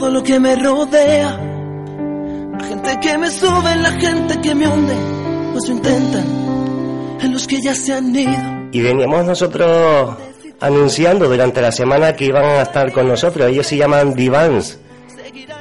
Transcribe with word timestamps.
Todo 0.00 0.12
lo 0.12 0.22
que 0.22 0.40
me 0.40 0.56
rodea. 0.56 1.38
La 2.58 2.64
gente 2.64 3.00
que 3.02 3.18
me 3.18 3.30
sube, 3.30 3.76
la 3.76 3.92
gente 3.92 4.40
que 4.40 4.54
me 4.54 4.66
hunde. 4.66 4.94
Pues 5.52 5.68
lo 5.68 5.74
intentan 5.74 7.18
en 7.20 7.32
los 7.34 7.46
que 7.46 7.60
ya 7.60 7.74
se 7.74 7.92
han 7.92 8.16
ido. 8.16 8.32
Y 8.72 8.80
veníamos 8.80 9.26
nosotros 9.26 10.16
anunciando 10.58 11.28
durante 11.28 11.60
la 11.60 11.70
semana 11.70 12.16
que 12.16 12.24
iban 12.24 12.46
a 12.46 12.62
estar 12.62 12.90
con 12.92 13.08
nosotros. 13.08 13.50
Ellos 13.50 13.66
se 13.66 13.76
llaman 13.76 14.14
Divans. 14.14 14.78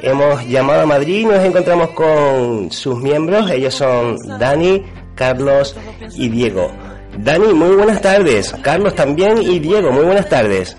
Hemos 0.01 0.47
llamado 0.47 0.83
a 0.83 0.85
Madrid 0.85 1.19
y 1.19 1.25
nos 1.25 1.43
encontramos 1.43 1.89
con 1.89 2.71
sus 2.71 2.97
miembros. 2.97 3.51
Ellos 3.51 3.75
son 3.75 4.15
Dani, 4.39 4.85
Carlos 5.15 5.75
y 6.15 6.29
Diego. 6.29 6.71
Dani, 7.17 7.53
muy 7.53 7.75
buenas 7.75 8.01
tardes. 8.01 8.55
Carlos 8.61 8.95
también 8.95 9.41
y 9.41 9.59
Diego, 9.59 9.91
muy 9.91 10.05
buenas 10.05 10.29
tardes. 10.29 10.77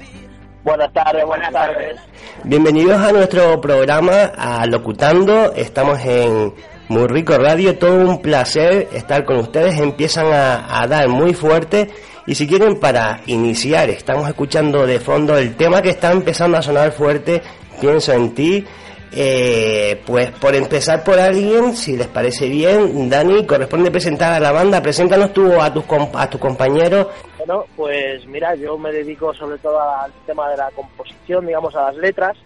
Buenas 0.71 0.93
tardes, 0.93 1.27
buenas 1.27 1.53
tardes. 1.53 1.97
Bienvenidos 2.45 3.01
a 3.01 3.11
nuestro 3.11 3.61
programa, 3.61 4.31
a 4.39 4.65
Locutando. 4.67 5.53
Estamos 5.53 5.99
en 6.05 6.55
Muy 6.89 7.09
Rico 7.09 7.37
Radio. 7.37 7.77
Todo 7.77 8.09
un 8.09 8.23
placer 8.23 8.87
estar 8.93 9.25
con 9.25 9.39
ustedes. 9.39 9.81
Empiezan 9.81 10.27
a, 10.33 10.81
a 10.81 10.87
dar 10.87 11.09
muy 11.09 11.35
fuerte. 11.35 11.91
Y 12.25 12.37
si 12.37 12.47
quieren, 12.47 12.79
para 12.79 13.21
iniciar, 13.27 13.91
estamos 13.91 14.29
escuchando 14.29 14.87
de 14.87 15.01
fondo 15.01 15.37
el 15.37 15.57
tema 15.57 15.83
que 15.83 15.91
está 15.91 16.13
empezando 16.13 16.57
a 16.59 16.63
sonar 16.63 16.93
fuerte. 16.93 17.43
Pienso 17.81 18.13
en 18.13 18.33
ti. 18.33 18.65
Eh, 19.13 20.01
pues 20.07 20.31
por 20.31 20.55
empezar 20.55 21.03
por 21.03 21.19
alguien, 21.19 21.75
si 21.75 21.97
les 21.97 22.07
parece 22.07 22.49
bien, 22.49 23.11
Dani, 23.11 23.45
corresponde 23.45 23.91
presentar 23.91 24.35
a 24.35 24.39
la 24.39 24.53
banda. 24.53 24.81
Preséntanos 24.81 25.33
tú 25.33 25.61
a 25.61 25.75
tus, 25.75 25.83
a 26.15 26.31
tus 26.31 26.41
compañeros. 26.41 27.09
Bueno, 27.41 27.65
pues 27.75 28.27
mira, 28.27 28.55
yo 28.55 28.77
me 28.77 28.93
dedico 28.93 29.33
sobre 29.33 29.57
todo 29.59 29.81
al 29.81 30.13
tema 30.27 30.51
de 30.51 30.59
la 30.59 30.71
composición, 30.73 31.47
digamos, 31.47 31.75
a 31.75 31.85
las 31.85 31.97
letras. 31.97 32.37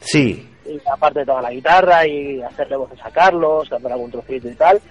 Sí. 0.00 0.46
Y 0.66 0.78
aparte 0.86 1.20
de 1.20 1.24
toda 1.24 1.40
la 1.40 1.50
guitarra 1.50 2.06
y 2.06 2.42
hacerle 2.42 2.76
voces 2.76 2.98
a 3.02 3.10
Carlos, 3.10 3.72
hacer 3.72 3.90
algún 3.90 4.10
trocito 4.10 4.46
y 4.46 4.54
tal. 4.54 4.82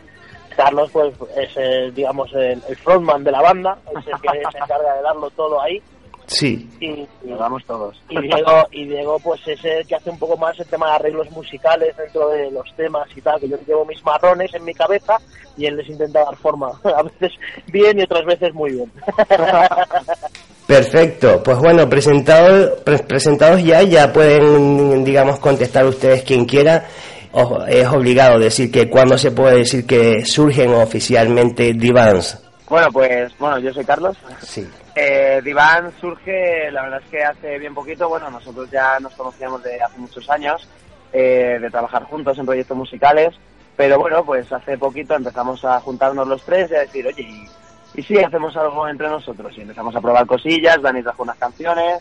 Carlos, 0.55 0.89
pues, 0.91 1.13
es, 1.37 1.93
digamos, 1.93 2.33
el, 2.33 2.63
el, 2.67 2.75
frontman 2.77 3.23
de 3.23 3.31
la 3.31 3.41
banda, 3.41 3.77
es 3.91 4.07
el 4.07 4.21
que 4.21 4.29
se 4.51 4.57
encarga 4.57 4.95
de 4.95 5.01
darlo 5.03 5.29
todo 5.31 5.61
ahí. 5.61 5.79
Sí. 6.27 6.69
Y, 6.79 7.07
y 7.23 7.33
vamos 7.37 7.63
todos. 7.65 8.01
Y 8.09 8.19
Diego, 8.21 8.67
y 8.71 8.85
Diego, 8.85 9.19
pues 9.19 9.41
es 9.47 9.63
el 9.63 9.85
que 9.85 9.95
hace 9.95 10.09
un 10.09 10.19
poco 10.19 10.37
más 10.37 10.59
el 10.59 10.67
tema 10.67 10.87
de 10.87 10.93
arreglos 10.93 11.29
musicales 11.31 11.95
dentro 11.97 12.29
de 12.29 12.51
los 12.51 12.73
temas 12.75 13.07
y 13.15 13.21
tal, 13.21 13.39
que 13.39 13.49
yo 13.49 13.57
llevo 13.67 13.85
mis 13.85 14.03
marrones 14.03 14.53
en 14.53 14.63
mi 14.63 14.73
cabeza 14.73 15.17
y 15.57 15.65
él 15.65 15.77
les 15.77 15.89
intenta 15.89 16.23
dar 16.23 16.35
forma. 16.35 16.71
A 16.83 17.03
veces 17.03 17.31
bien 17.71 17.99
y 17.99 18.03
otras 18.03 18.25
veces 18.25 18.53
muy 18.53 18.71
bien. 18.71 18.91
Perfecto, 20.67 21.43
pues 21.43 21.57
bueno, 21.57 21.89
presentados, 21.89 22.79
pre 22.81 22.99
presentados 22.99 23.61
ya, 23.61 23.83
ya 23.83 24.13
pueden, 24.13 25.03
digamos, 25.03 25.39
contestar 25.39 25.85
ustedes 25.85 26.23
quien 26.23 26.45
quiera. 26.45 26.85
O, 27.33 27.63
es 27.65 27.87
obligado 27.87 28.39
decir 28.39 28.71
que 28.71 28.89
cuando 28.89 29.17
se 29.17 29.31
puede 29.31 29.57
decir 29.57 29.85
que 29.85 30.23
surgen 30.23 30.73
oficialmente 30.73 31.73
Divans. 31.73 32.39
Bueno, 32.69 32.87
pues, 32.93 33.37
bueno, 33.39 33.59
yo 33.59 33.73
soy 33.73 33.83
Carlos. 33.83 34.15
Sí. 34.41 34.65
Eh, 34.95 35.41
Diván 35.43 35.91
surge, 35.99 36.69
la 36.71 36.83
verdad 36.83 37.01
es 37.03 37.09
que 37.09 37.23
hace 37.23 37.57
bien 37.57 37.73
poquito, 37.73 38.07
bueno, 38.07 38.29
nosotros 38.29 38.69
ya 38.69 38.99
nos 38.99 39.13
conocíamos 39.15 39.63
de 39.63 39.81
hace 39.81 39.97
muchos 39.97 40.29
años, 40.29 40.67
eh, 41.11 41.57
de 41.59 41.69
trabajar 41.71 42.03
juntos 42.03 42.37
en 42.37 42.45
proyectos 42.45 42.77
musicales, 42.77 43.33
pero 43.75 43.97
bueno, 43.97 44.23
pues 44.23 44.51
hace 44.51 44.77
poquito 44.77 45.15
empezamos 45.15 45.65
a 45.65 45.79
juntarnos 45.79 46.27
los 46.27 46.43
tres 46.43 46.69
y 46.69 46.75
a 46.75 46.79
decir, 46.81 47.07
oye, 47.07 47.23
y, 47.23 47.99
y 47.99 48.03
sí, 48.03 48.17
hacemos 48.19 48.55
algo 48.55 48.87
entre 48.87 49.07
nosotros, 49.07 49.51
y 49.57 49.61
empezamos 49.61 49.95
a 49.95 50.01
probar 50.01 50.27
cosillas, 50.27 50.79
Dani 50.79 51.01
trajo 51.01 51.23
unas 51.23 51.37
canciones, 51.37 51.99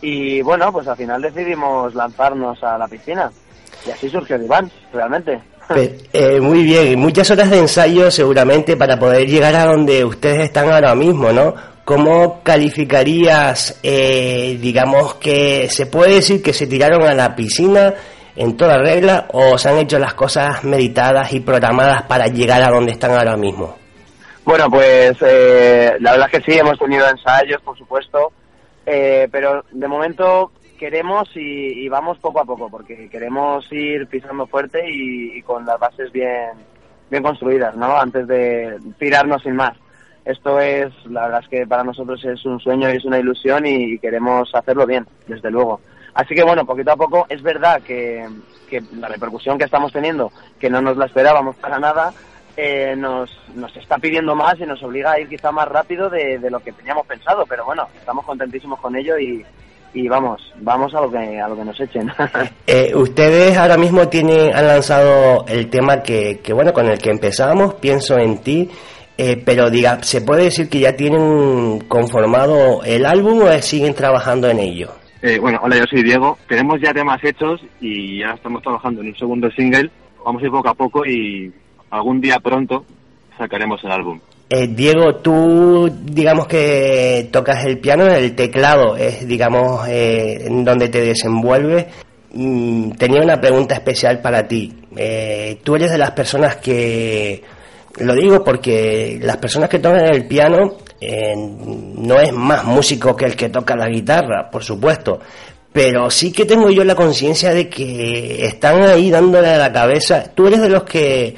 y 0.00 0.40
bueno, 0.42 0.72
pues 0.72 0.86
al 0.86 0.96
final 0.96 1.20
decidimos 1.20 1.94
lanzarnos 1.96 2.62
a 2.62 2.78
la 2.78 2.86
piscina, 2.86 3.30
y 3.84 3.90
así 3.90 4.08
surgió 4.08 4.38
Diván, 4.38 4.70
realmente. 4.92 5.40
Eh, 6.12 6.40
muy 6.40 6.64
bien, 6.64 6.98
muchas 6.98 7.30
horas 7.30 7.48
de 7.50 7.58
ensayo 7.58 8.10
seguramente 8.10 8.76
para 8.76 8.98
poder 8.98 9.28
llegar 9.28 9.54
a 9.54 9.66
donde 9.66 10.04
ustedes 10.04 10.40
están 10.40 10.68
ahora 10.70 10.94
mismo, 10.96 11.32
¿no? 11.32 11.54
¿Cómo 11.90 12.40
calificarías, 12.44 13.80
eh, 13.82 14.56
digamos 14.60 15.14
que 15.14 15.66
se 15.68 15.86
puede 15.86 16.14
decir 16.14 16.40
que 16.40 16.52
se 16.52 16.68
tiraron 16.68 17.02
a 17.02 17.14
la 17.14 17.34
piscina 17.34 17.94
en 18.36 18.56
toda 18.56 18.78
regla 18.78 19.26
o 19.32 19.58
se 19.58 19.70
han 19.70 19.78
hecho 19.78 19.98
las 19.98 20.14
cosas 20.14 20.62
meditadas 20.62 21.32
y 21.32 21.40
programadas 21.40 22.04
para 22.04 22.28
llegar 22.28 22.62
a 22.62 22.70
donde 22.70 22.92
están 22.92 23.10
ahora 23.10 23.36
mismo? 23.36 23.74
Bueno, 24.44 24.70
pues 24.70 25.16
eh, 25.20 25.96
la 25.98 26.12
verdad 26.12 26.28
es 26.32 26.38
que 26.38 26.52
sí, 26.52 26.60
hemos 26.60 26.78
tenido 26.78 27.08
ensayos, 27.08 27.60
por 27.62 27.76
supuesto, 27.76 28.30
eh, 28.86 29.26
pero 29.32 29.64
de 29.72 29.88
momento 29.88 30.52
queremos 30.78 31.28
y, 31.34 31.88
vamos 31.88 32.18
poco 32.18 32.40
a 32.40 32.44
poco, 32.44 32.68
porque 32.70 33.08
queremos 33.08 33.66
ir 33.72 34.06
pisando 34.06 34.46
fuerte 34.46 34.78
y, 34.88 35.38
y, 35.38 35.42
con 35.42 35.66
las 35.66 35.80
bases 35.80 36.12
bien, 36.12 36.50
bien 37.10 37.24
construidas, 37.24 37.74
¿no? 37.74 37.96
Antes 37.96 38.28
de 38.28 38.78
tirarnos 38.96 39.42
sin 39.42 39.56
más. 39.56 39.76
Esto 40.24 40.60
es, 40.60 40.92
la 41.06 41.22
verdad 41.22 41.40
es 41.42 41.48
que 41.48 41.66
para 41.66 41.84
nosotros 41.84 42.24
es 42.24 42.44
un 42.44 42.60
sueño 42.60 42.92
y 42.92 42.96
es 42.96 43.04
una 43.04 43.18
ilusión 43.18 43.64
y, 43.66 43.98
queremos 43.98 44.54
hacerlo 44.54 44.86
bien, 44.86 45.06
desde 45.26 45.50
luego. 45.50 45.80
Así 46.14 46.34
que 46.34 46.42
bueno, 46.42 46.64
poquito 46.64 46.92
a 46.92 46.96
poco, 46.96 47.26
es 47.28 47.42
verdad 47.42 47.80
que, 47.82 48.28
la 48.96 49.08
repercusión 49.08 49.58
que 49.58 49.64
estamos 49.64 49.92
teniendo, 49.92 50.30
que 50.58 50.70
no 50.70 50.80
nos 50.82 50.96
la 50.96 51.06
esperábamos 51.06 51.56
para 51.56 51.78
nada, 51.78 52.12
eh, 52.56 52.94
nos, 52.96 53.30
nos 53.54 53.74
está 53.76 53.96
pidiendo 53.98 54.34
más 54.34 54.58
y 54.60 54.64
nos 54.64 54.82
obliga 54.82 55.12
a 55.12 55.20
ir 55.20 55.28
quizá 55.28 55.50
más 55.50 55.68
rápido 55.68 56.10
de, 56.10 56.38
de 56.38 56.50
lo 56.50 56.60
que 56.60 56.72
teníamos 56.72 57.06
pensado, 57.06 57.44
pero 57.48 57.64
bueno, 57.64 57.88
estamos 57.98 58.24
contentísimos 58.24 58.78
con 58.80 58.96
ello 58.96 59.18
y, 59.18 59.44
y 59.92 60.08
vamos, 60.08 60.40
vamos 60.56 60.94
a 60.94 61.00
lo 61.00 61.10
que 61.10 61.40
a 61.40 61.48
lo 61.48 61.56
que 61.56 61.64
nos 61.64 61.80
echen. 61.80 62.10
eh, 62.66 62.92
ustedes 62.94 63.56
ahora 63.56 63.76
mismo 63.76 64.08
tienen 64.08 64.54
han 64.54 64.66
lanzado 64.66 65.44
el 65.48 65.68
tema 65.68 66.02
que, 66.02 66.40
que 66.42 66.52
bueno 66.52 66.72
con 66.72 66.86
el 66.86 66.98
que 66.98 67.10
empezamos, 67.10 67.74
pienso 67.74 68.18
en 68.18 68.38
ti, 68.38 68.70
eh, 69.22 69.42
pero 69.44 69.68
diga, 69.68 70.02
se 70.02 70.22
puede 70.22 70.44
decir 70.44 70.70
que 70.70 70.80
ya 70.80 70.96
tienen 70.96 71.80
conformado 71.80 72.82
el 72.84 73.04
álbum 73.04 73.42
o 73.42 73.52
siguen 73.60 73.92
trabajando 73.92 74.48
en 74.48 74.60
ello. 74.60 74.92
Eh, 75.20 75.38
bueno, 75.38 75.58
hola, 75.62 75.76
yo 75.76 75.84
soy 75.90 76.02
Diego. 76.02 76.38
Tenemos 76.48 76.80
ya 76.80 76.94
temas 76.94 77.22
hechos 77.22 77.60
y 77.82 78.20
ya 78.20 78.30
estamos 78.30 78.62
trabajando 78.62 79.02
en 79.02 79.08
un 79.08 79.16
segundo 79.16 79.50
single. 79.50 79.90
Vamos 80.24 80.42
a 80.42 80.46
ir 80.46 80.50
poco 80.50 80.70
a 80.70 80.74
poco 80.74 81.04
y 81.04 81.52
algún 81.90 82.22
día 82.22 82.38
pronto 82.42 82.86
sacaremos 83.36 83.84
el 83.84 83.90
álbum. 83.90 84.18
Eh, 84.48 84.68
Diego, 84.68 85.16
tú 85.16 85.94
digamos 86.02 86.46
que 86.46 87.28
tocas 87.30 87.62
el 87.66 87.78
piano, 87.78 88.06
el 88.06 88.34
teclado 88.34 88.96
es 88.96 89.28
digamos 89.28 89.86
eh, 89.86 90.46
en 90.46 90.64
donde 90.64 90.88
te 90.88 91.02
desenvuelves. 91.02 91.88
Mm, 92.32 92.92
tenía 92.92 93.20
una 93.20 93.38
pregunta 93.38 93.74
especial 93.74 94.22
para 94.22 94.48
ti. 94.48 94.72
Eh, 94.96 95.58
tú 95.62 95.76
eres 95.76 95.90
de 95.90 95.98
las 95.98 96.12
personas 96.12 96.56
que, 96.56 97.42
lo 97.98 98.14
digo 98.14 98.44
porque 98.44 99.18
las 99.20 99.36
personas 99.38 99.68
que 99.68 99.78
tocan 99.78 100.06
el 100.06 100.26
piano 100.26 100.76
eh, 101.00 101.34
no 101.36 102.18
es 102.18 102.32
más 102.32 102.64
músico 102.64 103.16
que 103.16 103.26
el 103.26 103.36
que 103.36 103.48
toca 103.48 103.76
la 103.76 103.88
guitarra, 103.88 104.48
por 104.50 104.62
supuesto, 104.62 105.20
pero 105.72 106.10
sí 106.10 106.32
que 106.32 106.44
tengo 106.44 106.70
yo 106.70 106.84
la 106.84 106.94
conciencia 106.94 107.52
de 107.52 107.68
que 107.68 108.44
están 108.44 108.82
ahí 108.82 109.10
dándole 109.10 109.48
a 109.48 109.58
la 109.58 109.72
cabeza. 109.72 110.24
Tú 110.34 110.46
eres 110.46 110.60
de 110.60 110.68
los 110.68 110.82
que 110.84 111.36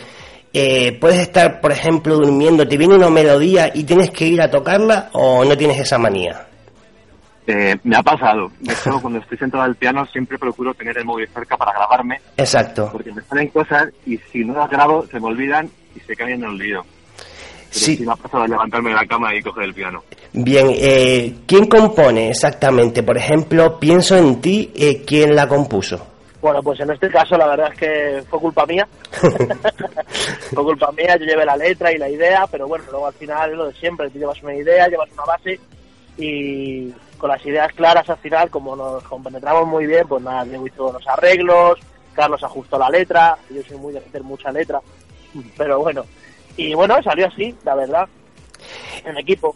eh, 0.53 0.99
puedes 1.01 1.19
estar, 1.19 1.61
por 1.61 1.73
ejemplo, 1.73 2.17
durmiendo, 2.17 2.67
te 2.67 2.77
viene 2.77 2.95
una 2.95 3.11
melodía 3.11 3.71
y 3.75 3.85
tienes 3.85 4.11
que 4.11 4.27
ir 4.27 4.41
a 4.43 4.51
tocarla 4.51 5.09
o 5.13 5.45
no 5.45 5.57
tienes 5.57 5.79
esa 5.79 5.99
manía? 5.99 6.47
Eh, 7.47 7.77
me 7.83 7.97
ha 7.97 8.03
pasado. 8.03 8.51
De 8.61 8.73
hecho, 8.73 9.01
cuando 9.01 9.19
estoy 9.19 9.37
sentado 9.39 9.65
al 9.65 9.75
piano 9.75 10.07
siempre 10.07 10.39
procuro 10.39 10.75
tener 10.75 10.97
el 10.99 11.05
móvil 11.05 11.29
cerca 11.29 11.57
para 11.57 11.73
grabarme. 11.73 12.21
Exacto. 12.37 12.91
Porque 12.93 13.13
me 13.13 13.23
salen 13.23 13.49
cosas 13.49 13.89
y 14.07 14.17
si 14.31 14.45
no 14.45 14.55
las 14.55 14.71
grabo 14.71 15.07
se 15.07 15.19
me 15.19 15.27
olvidan 15.27 15.69
y 15.95 16.01
se 16.01 16.15
caen 16.17 16.35
en 16.35 16.43
el 16.45 16.49
olvido. 16.51 16.83
Pero 16.85 17.71
Sí. 17.71 17.99
me 18.05 18.13
ha 18.13 18.17
pasado 18.17 18.47
levantarme 18.47 18.91
de 18.91 18.97
la 18.97 19.07
cama 19.07 19.35
y 19.35 19.41
coger 19.43 19.65
el 19.65 19.75
piano. 19.75 20.03
Bien, 20.35 20.69
eh, 20.75 21.35
¿quién 21.47 21.67
compone 21.67 22.29
exactamente? 22.31 23.03
Por 23.03 23.17
ejemplo, 23.17 23.79
pienso 23.81 24.17
en 24.17 24.41
ti, 24.43 24.71
eh, 24.75 25.03
¿quién 25.07 25.35
la 25.35 25.49
compuso? 25.49 26.07
Bueno, 26.43 26.63
pues 26.63 26.81
en 26.81 26.91
este 26.91 27.09
caso 27.09 27.37
la 27.37 27.47
verdad 27.47 27.73
es 27.73 27.79
que 27.79 28.23
fue 28.29 28.41
culpa 28.41 28.67
mía. 28.67 28.87
fue 30.55 30.65
culpa 30.65 30.91
mía, 30.93 31.17
yo 31.19 31.25
llevé 31.25 31.45
la 31.45 31.57
letra 31.57 31.93
y 31.93 31.99
la 31.99 32.09
idea, 32.09 32.47
pero 32.51 32.67
bueno, 32.67 32.85
luego 32.91 33.07
al 33.07 33.13
final 33.15 33.51
es 33.53 33.57
lo 33.57 33.67
de 33.69 33.75
siempre, 33.75 34.11
tú 34.11 34.19
llevas 34.19 34.43
una 34.43 34.55
idea, 34.55 34.89
llevas 34.89 35.11
una 35.13 35.25
base 35.25 35.59
y 36.19 36.91
con 37.19 37.31
las 37.31 37.45
ideas 37.47 37.73
claras 37.75 38.09
al 38.11 38.19
final, 38.19 38.51
como 38.51 38.75
nos 38.75 39.03
compenetramos 39.05 39.67
muy 39.67 39.87
bien, 39.87 40.07
pues 40.09 40.23
nada, 40.23 40.45
Diego 40.45 40.67
hizo 40.67 40.93
los 40.93 41.07
arreglos, 41.07 41.79
Carlos 42.15 42.43
ajustó 42.43 42.79
la 42.79 42.91
letra, 42.91 43.37
yo 43.51 43.63
soy 43.63 43.79
muy 43.79 43.93
de 43.93 44.01
meter 44.01 44.23
mucha 44.23 44.51
letra, 44.51 44.81
pero 45.57 45.81
bueno, 45.81 46.05
y 46.57 46.75
bueno, 46.75 46.97
salió 47.03 47.27
así, 47.27 47.55
la 47.65 47.75
verdad, 47.75 48.09
en 49.05 49.19
equipo. 49.19 49.55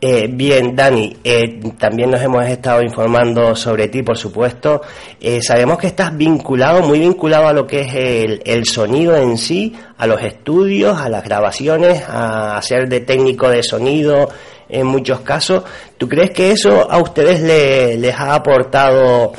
Eh, 0.00 0.28
bien, 0.30 0.76
Dani, 0.76 1.16
eh, 1.24 1.60
también 1.76 2.12
nos 2.12 2.22
hemos 2.22 2.46
estado 2.46 2.82
informando 2.82 3.56
sobre 3.56 3.88
ti, 3.88 4.04
por 4.04 4.16
supuesto. 4.16 4.80
Eh, 5.20 5.42
sabemos 5.42 5.76
que 5.76 5.88
estás 5.88 6.16
vinculado, 6.16 6.82
muy 6.82 7.00
vinculado 7.00 7.48
a 7.48 7.52
lo 7.52 7.66
que 7.66 7.80
es 7.80 7.94
el, 7.94 8.42
el, 8.44 8.64
sonido 8.64 9.16
en 9.16 9.36
sí, 9.36 9.76
a 9.96 10.06
los 10.06 10.22
estudios, 10.22 10.96
a 10.96 11.08
las 11.08 11.24
grabaciones, 11.24 12.04
a 12.06 12.62
ser 12.62 12.88
de 12.88 13.00
técnico 13.00 13.50
de 13.50 13.64
sonido 13.64 14.28
en 14.68 14.86
muchos 14.86 15.20
casos. 15.20 15.64
¿Tú 15.96 16.08
crees 16.08 16.30
que 16.30 16.52
eso 16.52 16.88
a 16.88 16.98
ustedes 16.98 17.40
le, 17.40 17.98
les 17.98 18.14
ha 18.14 18.36
aportado 18.36 19.32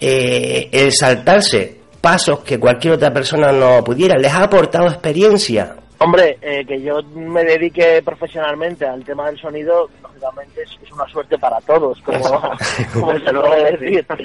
eh, 0.00 0.68
el 0.70 0.92
saltarse 0.92 1.73
pasos 2.04 2.40
que 2.40 2.60
cualquier 2.60 2.92
otra 2.92 3.10
persona 3.10 3.50
no 3.50 3.82
pudiera, 3.82 4.18
¿les 4.18 4.30
ha 4.30 4.44
aportado 4.44 4.88
experiencia? 4.88 5.74
Hombre, 5.98 6.36
eh, 6.42 6.62
que 6.66 6.82
yo 6.82 7.02
me 7.14 7.42
dedique 7.44 8.02
profesionalmente 8.04 8.84
al 8.84 9.02
tema 9.02 9.24
del 9.24 9.38
sonido, 9.38 9.88
lógicamente 10.02 10.64
es, 10.64 10.92
una 10.92 11.06
suerte 11.08 11.38
para 11.38 11.58
todos, 11.62 11.98
como, 12.04 13.18
se 13.18 13.32
lo 13.32 13.40
voy 13.40 13.58
a 13.58 13.70
decir. 13.70 14.06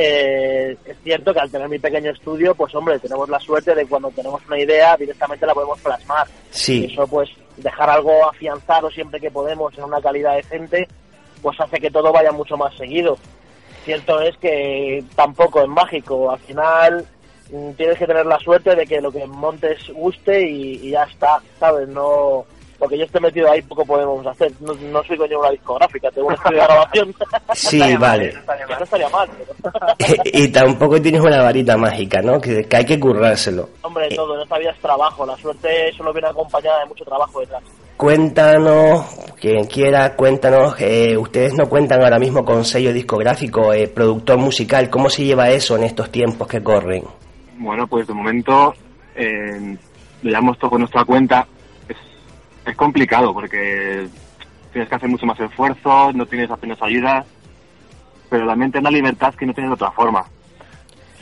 Eh, 0.00 0.76
es 0.86 0.96
cierto 1.02 1.34
que 1.34 1.40
al 1.40 1.50
tener 1.50 1.68
mi 1.68 1.80
pequeño 1.80 2.12
estudio, 2.12 2.54
pues 2.54 2.72
hombre, 2.76 3.00
tenemos 3.00 3.28
la 3.28 3.40
suerte 3.40 3.74
de 3.74 3.84
cuando 3.84 4.10
tenemos 4.12 4.40
una 4.46 4.58
idea 4.58 4.96
directamente 4.96 5.44
la 5.44 5.54
podemos 5.54 5.80
plasmar. 5.80 6.26
Sí. 6.50 6.88
eso 6.90 7.04
pues 7.08 7.28
dejar 7.56 7.90
algo 7.90 8.30
afianzado 8.30 8.88
siempre 8.90 9.20
que 9.20 9.32
podemos 9.32 9.76
en 9.76 9.84
una 9.84 10.00
calidad 10.00 10.36
decente, 10.36 10.86
pues 11.42 11.60
hace 11.60 11.78
que 11.78 11.90
todo 11.90 12.12
vaya 12.12 12.30
mucho 12.30 12.56
más 12.56 12.74
seguido. 12.76 13.18
Cierto 13.84 14.20
es 14.20 14.36
que 14.36 15.02
tampoco 15.16 15.62
es 15.62 15.68
mágico, 15.68 16.30
al 16.30 16.38
final 16.38 17.04
tienes 17.76 17.98
que 17.98 18.06
tener 18.06 18.26
la 18.26 18.38
suerte 18.38 18.74
de 18.74 18.86
que 18.86 19.00
lo 19.00 19.10
que 19.10 19.26
montes 19.26 19.78
guste 19.92 20.48
y, 20.48 20.90
ya 20.90 21.04
está, 21.04 21.40
¿sabes? 21.58 21.88
No 21.88 22.44
porque 22.78 22.96
yo 22.96 23.04
esté 23.04 23.18
metido 23.18 23.50
ahí 23.50 23.60
poco 23.62 23.84
podemos 23.84 24.24
hacer. 24.24 24.52
No, 24.60 24.72
no 24.72 25.02
soy 25.02 25.16
coño 25.16 25.40
una 25.40 25.50
discográfica, 25.50 26.10
tengo 26.12 26.28
una 26.28 26.36
estudio 26.36 26.60
de 26.60 26.64
grabación. 26.64 27.14
Sí, 27.54 27.96
vale. 27.96 28.34
no 28.68 28.84
estaría 28.84 29.08
mal. 29.08 29.28
y, 30.24 30.48
tampoco 30.52 31.00
tienes 31.02 31.20
una 31.20 31.42
varita 31.42 31.76
mágica, 31.76 32.22
¿no? 32.22 32.40
Que, 32.40 32.64
hay 32.70 32.84
que 32.84 33.00
currárselo. 33.00 33.68
Hombre, 33.82 34.06
eh, 34.06 34.14
todo 34.14 34.36
en 34.36 34.42
esta 34.42 34.58
vida 34.58 34.70
es 34.70 34.78
trabajo. 34.80 35.26
La 35.26 35.36
suerte 35.38 35.92
solo 35.96 36.12
viene 36.12 36.28
acompañada 36.28 36.80
de 36.80 36.86
mucho 36.86 37.04
trabajo 37.04 37.40
detrás. 37.40 37.62
Cuéntanos, 37.96 39.06
quien 39.40 39.64
quiera, 39.64 40.14
cuéntanos, 40.14 40.76
eh, 40.78 41.16
ustedes 41.16 41.54
no 41.54 41.68
cuentan 41.68 42.00
ahora 42.00 42.20
mismo 42.20 42.44
con 42.44 42.64
sello 42.64 42.92
discográfico, 42.92 43.72
eh, 43.72 43.88
productor 43.88 44.38
musical, 44.38 44.88
¿cómo 44.88 45.10
se 45.10 45.24
lleva 45.24 45.50
eso 45.50 45.74
en 45.74 45.82
estos 45.82 46.12
tiempos 46.12 46.46
que 46.46 46.62
corren? 46.62 47.02
Bueno, 47.58 47.86
pues 47.86 48.06
de 48.06 48.14
momento 48.14 48.74
eh, 49.14 49.76
le 50.22 50.32
damos 50.32 50.58
todo 50.58 50.70
con 50.70 50.80
nuestra 50.80 51.04
cuenta. 51.04 51.46
Es, 51.88 51.96
es 52.64 52.76
complicado 52.76 53.32
porque 53.34 54.08
tienes 54.72 54.88
que 54.88 54.94
hacer 54.94 55.08
mucho 55.08 55.26
más 55.26 55.38
esfuerzo, 55.40 56.12
no 56.12 56.26
tienes 56.26 56.50
apenas 56.50 56.80
ayuda, 56.82 57.24
pero 58.30 58.46
también 58.46 58.70
tienes 58.70 58.90
la 58.90 58.96
libertad 58.96 59.34
que 59.34 59.46
no 59.46 59.54
tienes 59.54 59.70
de 59.70 59.74
otra 59.74 59.90
forma. 59.90 60.24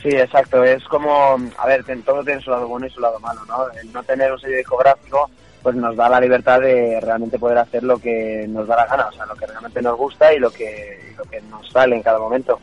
Sí, 0.01 0.09
exacto. 0.09 0.63
Es 0.63 0.83
como, 0.85 1.37
a 1.57 1.67
ver, 1.67 1.83
todo 2.05 2.23
tiene 2.23 2.41
su 2.41 2.51
lado 2.51 2.67
bueno 2.67 2.85
y 2.85 2.89
su 2.89 2.99
lado 2.99 3.19
malo, 3.19 3.41
¿no? 3.45 3.69
El 3.81 3.91
no 3.91 4.03
tener 4.03 4.31
un 4.31 4.39
sello 4.39 4.57
discográfico 4.57 5.29
pues 5.67 5.75
nos 5.75 5.97
da 5.97 6.07
la 6.07 6.21
libertad 6.21 6.61
de 6.61 6.97
realmente 7.01 7.37
poder 7.37 7.57
hacer 7.57 7.83
lo 7.83 7.97
que 7.97 8.45
nos 8.47 8.67
da 8.67 8.77
la 8.77 8.85
gana, 8.85 9.07
o 9.07 9.11
sea, 9.11 9.25
lo 9.25 9.35
que 9.35 9.47
realmente 9.47 9.81
nos 9.81 9.97
gusta 9.97 10.33
y 10.33 10.39
lo 10.39 10.49
que, 10.49 11.13
lo 11.17 11.25
que 11.25 11.41
nos 11.41 11.69
sale 11.69 11.95
en 11.95 12.03
cada 12.03 12.19
momento. 12.19 12.57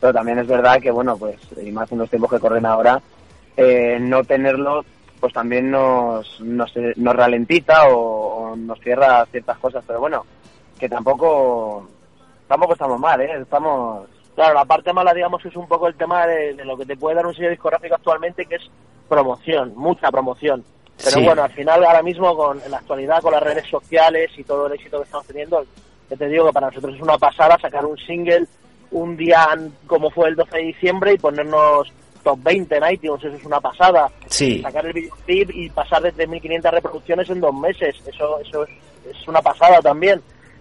Pero 0.00 0.12
también 0.12 0.40
es 0.40 0.48
verdad 0.48 0.80
que, 0.80 0.90
bueno, 0.90 1.16
pues, 1.16 1.36
y 1.62 1.70
más 1.70 1.92
en 1.92 1.98
los 1.98 2.10
tiempos 2.10 2.30
que 2.30 2.40
corren 2.40 2.66
ahora, 2.66 3.00
eh, 3.58 3.98
no 4.00 4.24
tenerlo 4.24 4.84
pues 5.20 5.32
también 5.32 5.70
nos, 5.70 6.40
nos, 6.40 6.72
nos 6.96 7.16
ralentiza 7.16 7.88
o, 7.88 8.54
nos 8.56 8.80
cierra 8.80 9.26
ciertas 9.26 9.58
cosas, 9.58 9.82
pero 9.86 10.00
bueno, 10.00 10.24
que 10.78 10.88
tampoco 10.88 11.88
tampoco 12.46 12.72
estamos 12.74 12.98
mal, 12.98 13.20
¿eh? 13.20 13.40
Estamos... 13.42 14.06
Claro, 14.34 14.54
la 14.54 14.64
parte 14.64 14.92
mala, 14.92 15.12
digamos, 15.12 15.44
es 15.44 15.56
un 15.56 15.66
poco 15.66 15.88
el 15.88 15.96
tema 15.96 16.24
de, 16.26 16.54
lo 16.64 16.76
que 16.76 16.86
te 16.86 16.96
puede 16.96 17.16
dar 17.16 17.26
un 17.26 17.34
sello 17.34 17.50
discográfico 17.50 17.96
actualmente, 17.96 18.46
que 18.46 18.54
es 18.54 18.70
promoción, 19.08 19.72
mucha 19.74 20.12
promoción. 20.12 20.64
Pero 21.04 21.22
bueno, 21.22 21.42
al 21.42 21.50
final, 21.50 21.84
ahora 21.84 22.02
mismo, 22.02 22.36
con 22.36 22.62
en 22.62 22.70
la 22.70 22.78
actualidad, 22.78 23.20
con 23.20 23.32
las 23.32 23.42
redes 23.42 23.66
sociales 23.68 24.30
y 24.36 24.44
todo 24.44 24.68
el 24.68 24.74
éxito 24.74 24.98
que 24.98 25.04
estamos 25.04 25.26
teniendo, 25.26 25.64
yo 26.08 26.16
te 26.16 26.28
digo 26.28 26.46
que 26.46 26.52
para 26.52 26.68
nosotros 26.68 26.94
es 26.94 27.00
una 27.00 27.18
pasada 27.18 27.58
sacar 27.60 27.84
un 27.84 27.98
single 27.98 28.46
un 28.92 29.16
día 29.16 29.46
como 29.86 30.10
fue 30.10 30.28
el 30.28 30.36
12 30.36 30.56
de 30.56 30.62
diciembre 30.62 31.12
y 31.14 31.18
ponernos 31.18 31.92
top 32.22 32.38
20 32.42 32.76
en 32.76 32.92
iTunes, 32.92 33.24
eso 33.24 33.36
es 33.36 33.44
una 33.44 33.60
pasada. 33.60 34.10
Sí. 34.26 34.60
Sacar 34.62 34.86
el 34.86 34.92
videoclip 34.92 35.50
y 35.54 35.68
pasar 35.70 36.02
de 36.02 36.14
3.500 36.14 36.70
reproducciones 36.70 37.30
en 37.30 37.40
dos 37.40 37.54
meses, 37.54 37.96
eso, 38.06 38.40
eso 38.40 38.64
es, 38.64 39.28
una 39.28 39.40
pasada 39.40 39.80
también. 39.80 40.20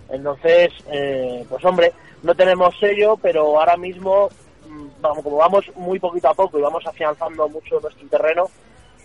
Entonces, 0.10 0.72
eh, 0.92 1.46
pues 1.50 1.64
hombre, 1.66 1.92
no 2.24 2.34
tenemos 2.36 2.74
sello, 2.80 3.18
pero 3.22 3.60
ahora 3.60 3.78
mismo, 3.78 4.30
mm, 4.68 5.02
vamos, 5.02 5.24
como 5.24 5.38
vamos 5.38 5.66
muy 5.76 6.00
poquito 6.00 6.30
a 6.30 6.34
poco 6.34 6.60
y 6.60 6.62
vamos 6.62 6.86
afianzando 6.86 7.48
mucho 7.50 7.80
nuestro 7.80 8.08
terreno, 8.08 8.46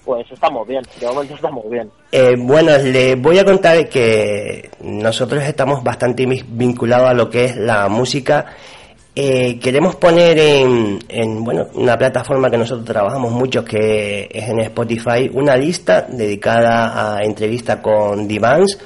pues 0.04 0.30
estamos 0.30 0.66
bien, 0.66 0.82
de 0.98 1.06
momento 1.06 1.34
estamos 1.34 1.70
bien. 1.70 1.90
Eh, 2.10 2.34
bueno, 2.38 2.76
le 2.78 3.14
voy 3.14 3.38
a 3.38 3.44
contar 3.44 3.88
que 3.88 4.70
nosotros 4.80 5.42
estamos 5.44 5.82
bastante 5.82 6.26
vinculados 6.26 7.10
a 7.10 7.14
lo 7.14 7.30
que 7.30 7.44
es 7.46 7.56
la 7.56 7.88
música 7.88 8.46
eh, 9.14 9.58
queremos 9.58 9.96
poner 9.96 10.38
en, 10.38 10.98
en, 11.08 11.44
bueno, 11.44 11.66
una 11.74 11.98
plataforma 11.98 12.50
que 12.50 12.56
nosotros 12.56 12.86
trabajamos 12.86 13.30
mucho, 13.30 13.62
que 13.62 14.28
es 14.30 14.48
en 14.48 14.60
Spotify, 14.60 15.30
una 15.34 15.54
lista 15.56 16.06
dedicada 16.08 17.16
a 17.16 17.22
entrevistas 17.22 17.78
con 17.78 18.26
divans. 18.26 18.78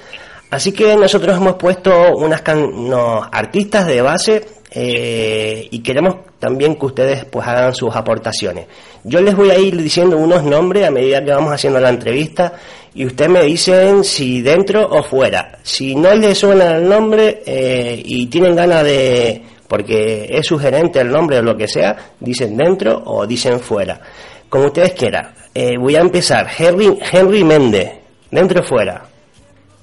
Así 0.51 0.73
que 0.73 0.97
nosotros 0.97 1.37
hemos 1.37 1.55
puesto 1.55 2.17
unas 2.17 2.43
unos 2.49 3.27
artistas 3.31 3.87
de 3.87 4.01
base 4.01 4.47
eh, 4.71 5.69
y 5.71 5.79
queremos 5.81 6.17
también 6.39 6.77
que 6.77 6.87
ustedes 6.87 7.25
pues 7.25 7.47
hagan 7.47 7.75
sus 7.75 7.95
aportaciones. 7.95 8.67
Yo 9.05 9.21
les 9.21 9.37
voy 9.37 9.51
a 9.51 9.59
ir 9.59 9.81
diciendo 9.81 10.17
unos 10.17 10.43
nombres 10.43 10.87
a 10.87 10.91
medida 10.91 11.25
que 11.25 11.31
vamos 11.31 11.53
haciendo 11.53 11.79
la 11.79 11.89
entrevista 11.89 12.53
y 12.95 13.07
ustedes 13.07 13.31
me 13.31 13.43
dicen 13.43 14.03
si 14.03 14.43
dentro 14.43 14.89
o 14.89 15.03
fuera. 15.03 15.59
Si 15.63 15.95
no 15.95 16.13
les 16.15 16.39
suena 16.39 16.77
el 16.77 16.89
nombre 16.89 17.43
eh, 17.47 18.03
y 18.05 18.27
tienen 18.27 18.57
ganas 18.57 18.85
de 18.85 19.43
porque 19.69 20.27
es 20.31 20.47
sugerente 20.47 21.01
el 21.01 21.11
nombre 21.11 21.39
o 21.39 21.43
lo 21.43 21.57
que 21.57 21.69
sea, 21.69 21.97
dicen 22.21 22.57
dentro 22.57 23.03
o 23.05 23.27
dicen 23.27 23.61
fuera. 23.61 24.01
Como 24.49 24.67
ustedes 24.67 24.93
quieran. 24.93 25.35
Eh, 25.55 25.77
voy 25.79 25.97
a 25.97 26.01
empezar. 26.01 26.47
Henry, 26.57 26.99
Henry 27.13 27.43
Méndez, 27.43 27.93
dentro 28.31 28.61
o 28.61 28.65
fuera. 28.65 29.03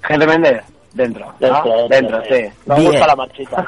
Henry 0.07 0.27
Méndez, 0.27 0.63
dentro. 0.93 1.33
Dentro, 1.39 1.87
dentro, 1.89 2.21
sí. 2.29 2.45
Vamos 2.65 2.95
a 2.95 3.07
la 3.07 3.15
marchita. 3.15 3.65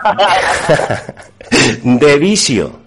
de 1.84 2.18
vicio 2.20 2.85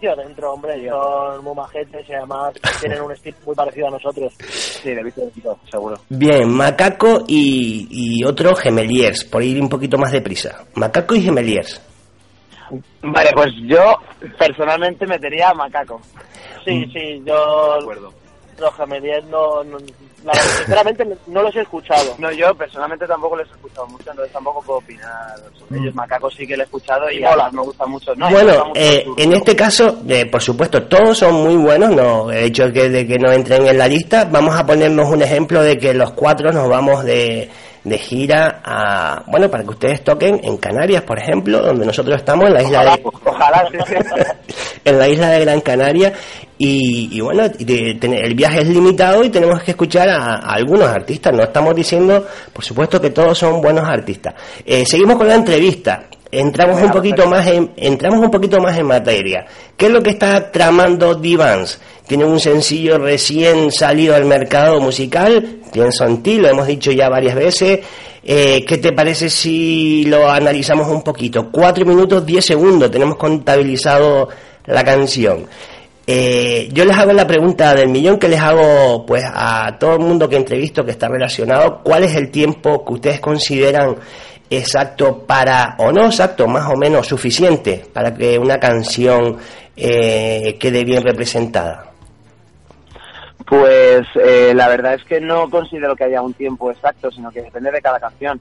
de 0.00 0.06
vicio 0.06 0.16
dentro, 0.16 0.52
hombre. 0.52 0.88
Son 0.88 1.44
muy 1.44 1.54
majetes 1.54 2.08
y 2.08 2.12
además 2.12 2.54
tienen 2.80 3.00
un 3.02 3.12
estilo 3.12 3.36
muy 3.46 3.54
parecido 3.54 3.88
a 3.88 3.90
nosotros. 3.90 4.32
Sí, 4.38 4.90
de 4.90 5.02
dentro, 5.02 5.58
seguro. 5.70 5.96
Bien, 6.08 6.50
Macaco 6.50 7.24
y, 7.26 7.86
y 7.90 8.24
otro 8.24 8.54
Gemeliers, 8.54 9.24
por 9.24 9.42
ir 9.42 9.60
un 9.60 9.68
poquito 9.68 9.98
más 9.98 10.12
deprisa. 10.12 10.64
Macaco 10.74 11.14
y 11.14 11.22
Gemeliers. 11.22 11.80
Vale, 13.02 13.30
pues 13.34 13.52
yo 13.66 13.94
personalmente 14.38 15.06
metería 15.06 15.50
a 15.50 15.54
Macaco. 15.54 16.00
Sí, 16.64 16.84
sí, 16.92 17.22
yo... 17.24 17.78
Los 18.58 18.72
Gemeliers 18.76 19.24
no, 19.26 19.64
no, 19.64 19.78
sinceramente 20.32 21.06
no 21.26 21.42
los 21.42 21.54
he 21.56 21.60
escuchado. 21.60 22.14
No, 22.18 22.30
yo 22.32 22.54
personalmente 22.54 23.06
tampoco 23.06 23.36
los 23.36 23.48
he 23.48 23.52
escuchado 23.52 23.86
mucho, 23.88 24.10
entonces 24.10 24.32
tampoco 24.32 24.62
puedo 24.62 24.78
opinar 24.78 25.36
sobre 25.58 25.80
ellos. 25.80 25.94
Macacos 25.94 26.34
sí 26.34 26.46
que 26.46 26.56
lo 26.56 26.62
he 26.62 26.66
escuchado 26.66 27.10
y 27.10 27.22
ahora 27.24 27.50
me 27.50 27.62
gusta 27.62 27.86
mucho. 27.86 28.12
bueno, 28.16 28.72
eh, 28.74 29.04
en 29.16 29.32
este 29.32 29.54
caso, 29.54 29.98
eh, 30.08 30.26
por 30.26 30.42
supuesto, 30.42 30.82
todos 30.84 31.18
son 31.18 31.34
muy 31.34 31.56
buenos, 31.56 31.90
no 31.90 32.30
el 32.30 32.44
hecho 32.44 32.66
de 32.66 32.72
que, 32.72 32.90
de 32.90 33.06
que 33.06 33.18
no 33.18 33.32
entren 33.32 33.66
en 33.66 33.78
la 33.78 33.88
lista. 33.88 34.24
Vamos 34.24 34.56
a 34.58 34.64
ponernos 34.64 35.08
un 35.08 35.22
ejemplo 35.22 35.62
de 35.62 35.78
que 35.78 35.94
los 35.94 36.12
cuatro 36.12 36.52
nos 36.52 36.68
vamos 36.68 37.04
de 37.04 37.50
de 37.84 37.98
gira 37.98 38.62
a, 38.64 39.22
bueno, 39.26 39.50
para 39.50 39.62
que 39.62 39.70
ustedes 39.70 40.02
toquen 40.02 40.40
en 40.42 40.56
Canarias, 40.56 41.02
por 41.02 41.18
ejemplo, 41.18 41.60
donde 41.60 41.84
nosotros 41.84 42.16
estamos 42.16 42.46
en 42.48 42.54
la 42.54 42.62
isla 42.62 42.84
de, 42.84 43.02
en 44.90 44.98
la 44.98 45.08
isla 45.08 45.28
de 45.30 45.40
Gran 45.40 45.60
Canaria 45.60 46.12
y, 46.56 47.20
bueno, 47.20 47.44
el 47.44 48.34
viaje 48.34 48.60
es 48.60 48.68
limitado 48.68 49.22
y 49.22 49.28
tenemos 49.28 49.62
que 49.62 49.72
escuchar 49.72 50.08
a, 50.08 50.36
algunos 50.36 50.88
artistas, 50.88 51.34
no 51.34 51.42
estamos 51.42 51.74
diciendo, 51.74 52.26
por 52.52 52.64
supuesto 52.64 53.00
que 53.00 53.10
todos 53.10 53.36
son 53.36 53.60
buenos 53.60 53.86
artistas. 53.86 54.34
Eh, 54.64 54.86
seguimos 54.86 55.16
con 55.16 55.28
la 55.28 55.34
entrevista 55.34 56.06
entramos 56.38 56.82
un 56.82 56.90
poquito 56.90 57.28
más 57.28 57.46
en, 57.46 57.72
entramos 57.76 58.20
un 58.20 58.30
poquito 58.30 58.58
más 58.60 58.76
en 58.76 58.86
materia. 58.86 59.46
¿Qué 59.76 59.86
es 59.86 59.92
lo 59.92 60.02
que 60.02 60.10
está 60.10 60.50
tramando 60.50 61.14
Divans? 61.14 61.80
Tiene 62.06 62.26
un 62.26 62.38
sencillo 62.38 62.98
recién 62.98 63.72
salido 63.72 64.14
al 64.14 64.26
mercado 64.26 64.78
musical, 64.78 65.60
pienso 65.72 66.04
en 66.04 66.22
ti, 66.22 66.36
lo 66.36 66.48
hemos 66.48 66.66
dicho 66.66 66.92
ya 66.92 67.08
varias 67.08 67.34
veces. 67.34 67.80
Eh, 68.22 68.62
¿Qué 68.66 68.76
te 68.76 68.92
parece 68.92 69.30
si 69.30 70.04
lo 70.04 70.30
analizamos 70.30 70.88
un 70.88 71.02
poquito? 71.02 71.50
Cuatro 71.50 71.86
minutos, 71.86 72.26
diez 72.26 72.44
segundos, 72.44 72.90
tenemos 72.90 73.16
contabilizado 73.16 74.28
la 74.66 74.84
canción. 74.84 75.46
Eh, 76.06 76.68
yo 76.72 76.84
les 76.84 76.96
hago 76.98 77.14
la 77.14 77.26
pregunta 77.26 77.74
del 77.74 77.88
millón 77.88 78.18
que 78.18 78.28
les 78.28 78.40
hago 78.40 79.06
pues 79.06 79.24
a 79.26 79.78
todo 79.80 79.94
el 79.94 80.00
mundo 80.00 80.28
que 80.28 80.36
entrevisto 80.36 80.84
que 80.84 80.90
está 80.90 81.08
relacionado. 81.08 81.80
¿Cuál 81.82 82.04
es 82.04 82.14
el 82.16 82.30
tiempo 82.30 82.84
que 82.84 82.92
ustedes 82.92 83.20
consideran 83.20 83.96
exacto 84.50 85.24
para, 85.26 85.76
o 85.78 85.90
no 85.90 86.04
exacto, 86.04 86.46
más 86.46 86.70
o 86.70 86.76
menos 86.76 87.06
suficiente 87.06 87.86
para 87.90 88.12
que 88.12 88.38
una 88.38 88.60
canción 88.60 89.38
eh, 89.74 90.58
quede 90.60 90.84
bien 90.84 91.02
representada? 91.02 91.93
Pues 93.46 94.06
eh, 94.14 94.52
la 94.54 94.68
verdad 94.68 94.94
es 94.94 95.04
que 95.04 95.20
no 95.20 95.50
considero 95.50 95.94
que 95.94 96.04
haya 96.04 96.22
un 96.22 96.34
tiempo 96.34 96.70
exacto, 96.70 97.10
sino 97.10 97.30
que 97.30 97.42
depende 97.42 97.70
de 97.70 97.82
cada 97.82 98.00
canción. 98.00 98.40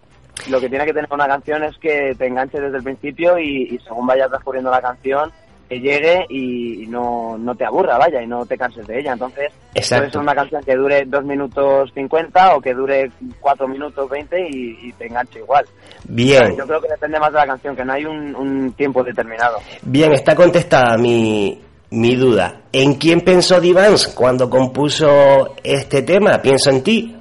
Lo 0.49 0.59
que 0.59 0.69
tiene 0.69 0.85
que 0.85 0.93
tener 0.93 1.09
una 1.11 1.27
canción 1.27 1.63
es 1.63 1.77
que 1.77 2.15
te 2.17 2.27
enganche 2.27 2.59
desde 2.59 2.77
el 2.77 2.83
principio 2.83 3.37
y, 3.37 3.79
según 3.85 4.07
vaya 4.07 4.27
transcurriendo 4.27 4.71
la 4.71 4.81
canción, 4.81 5.31
que 5.69 5.79
llegue 5.79 6.25
y, 6.29 6.87
no, 6.87 7.37
no 7.37 7.55
te 7.55 7.65
aburra, 7.65 7.97
vaya, 7.97 8.21
y 8.21 8.27
no 8.27 8.45
te 8.45 8.57
canses 8.57 8.87
de 8.87 8.99
ella. 8.99 9.13
Entonces, 9.13 9.51
puede 9.73 10.09
ser 10.09 10.21
una 10.21 10.35
canción 10.35 10.63
que 10.63 10.75
dure 10.75 11.03
2 11.05 11.23
minutos 11.25 11.91
50 11.93 12.55
o 12.55 12.61
que 12.61 12.73
dure 12.73 13.11
4 13.39 13.67
minutos 13.67 14.09
20 14.09 14.47
y, 14.49 14.91
te 14.93 15.07
enganche 15.07 15.39
igual. 15.39 15.65
Bien. 16.05 16.55
Yo 16.57 16.65
creo 16.65 16.81
que 16.81 16.89
depende 16.89 17.19
más 17.19 17.31
de 17.31 17.39
la 17.39 17.47
canción, 17.47 17.75
que 17.75 17.85
no 17.85 17.93
hay 17.93 18.05
un, 18.05 18.35
un 18.35 18.71
tiempo 18.73 19.03
determinado. 19.03 19.57
Bien, 19.83 20.13
está 20.13 20.35
contestada 20.35 20.97
mi, 20.97 21.61
mi 21.93 22.15
duda. 22.15 22.61
¿En 22.71 22.95
quién 22.95 23.21
pensó 23.21 23.61
Divans 23.61 24.07
cuando 24.07 24.49
compuso 24.49 25.55
este 25.63 26.01
tema? 26.01 26.41
Pienso 26.41 26.71
en 26.71 26.83
ti. 26.83 27.15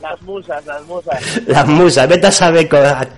Las 0.00 0.22
musas, 0.22 0.64
las 0.66 0.82
musas. 0.86 1.42
Las 1.46 1.66
musas, 1.66 2.08
vete 2.08 2.26
a 2.28 2.32
saber 2.32 2.68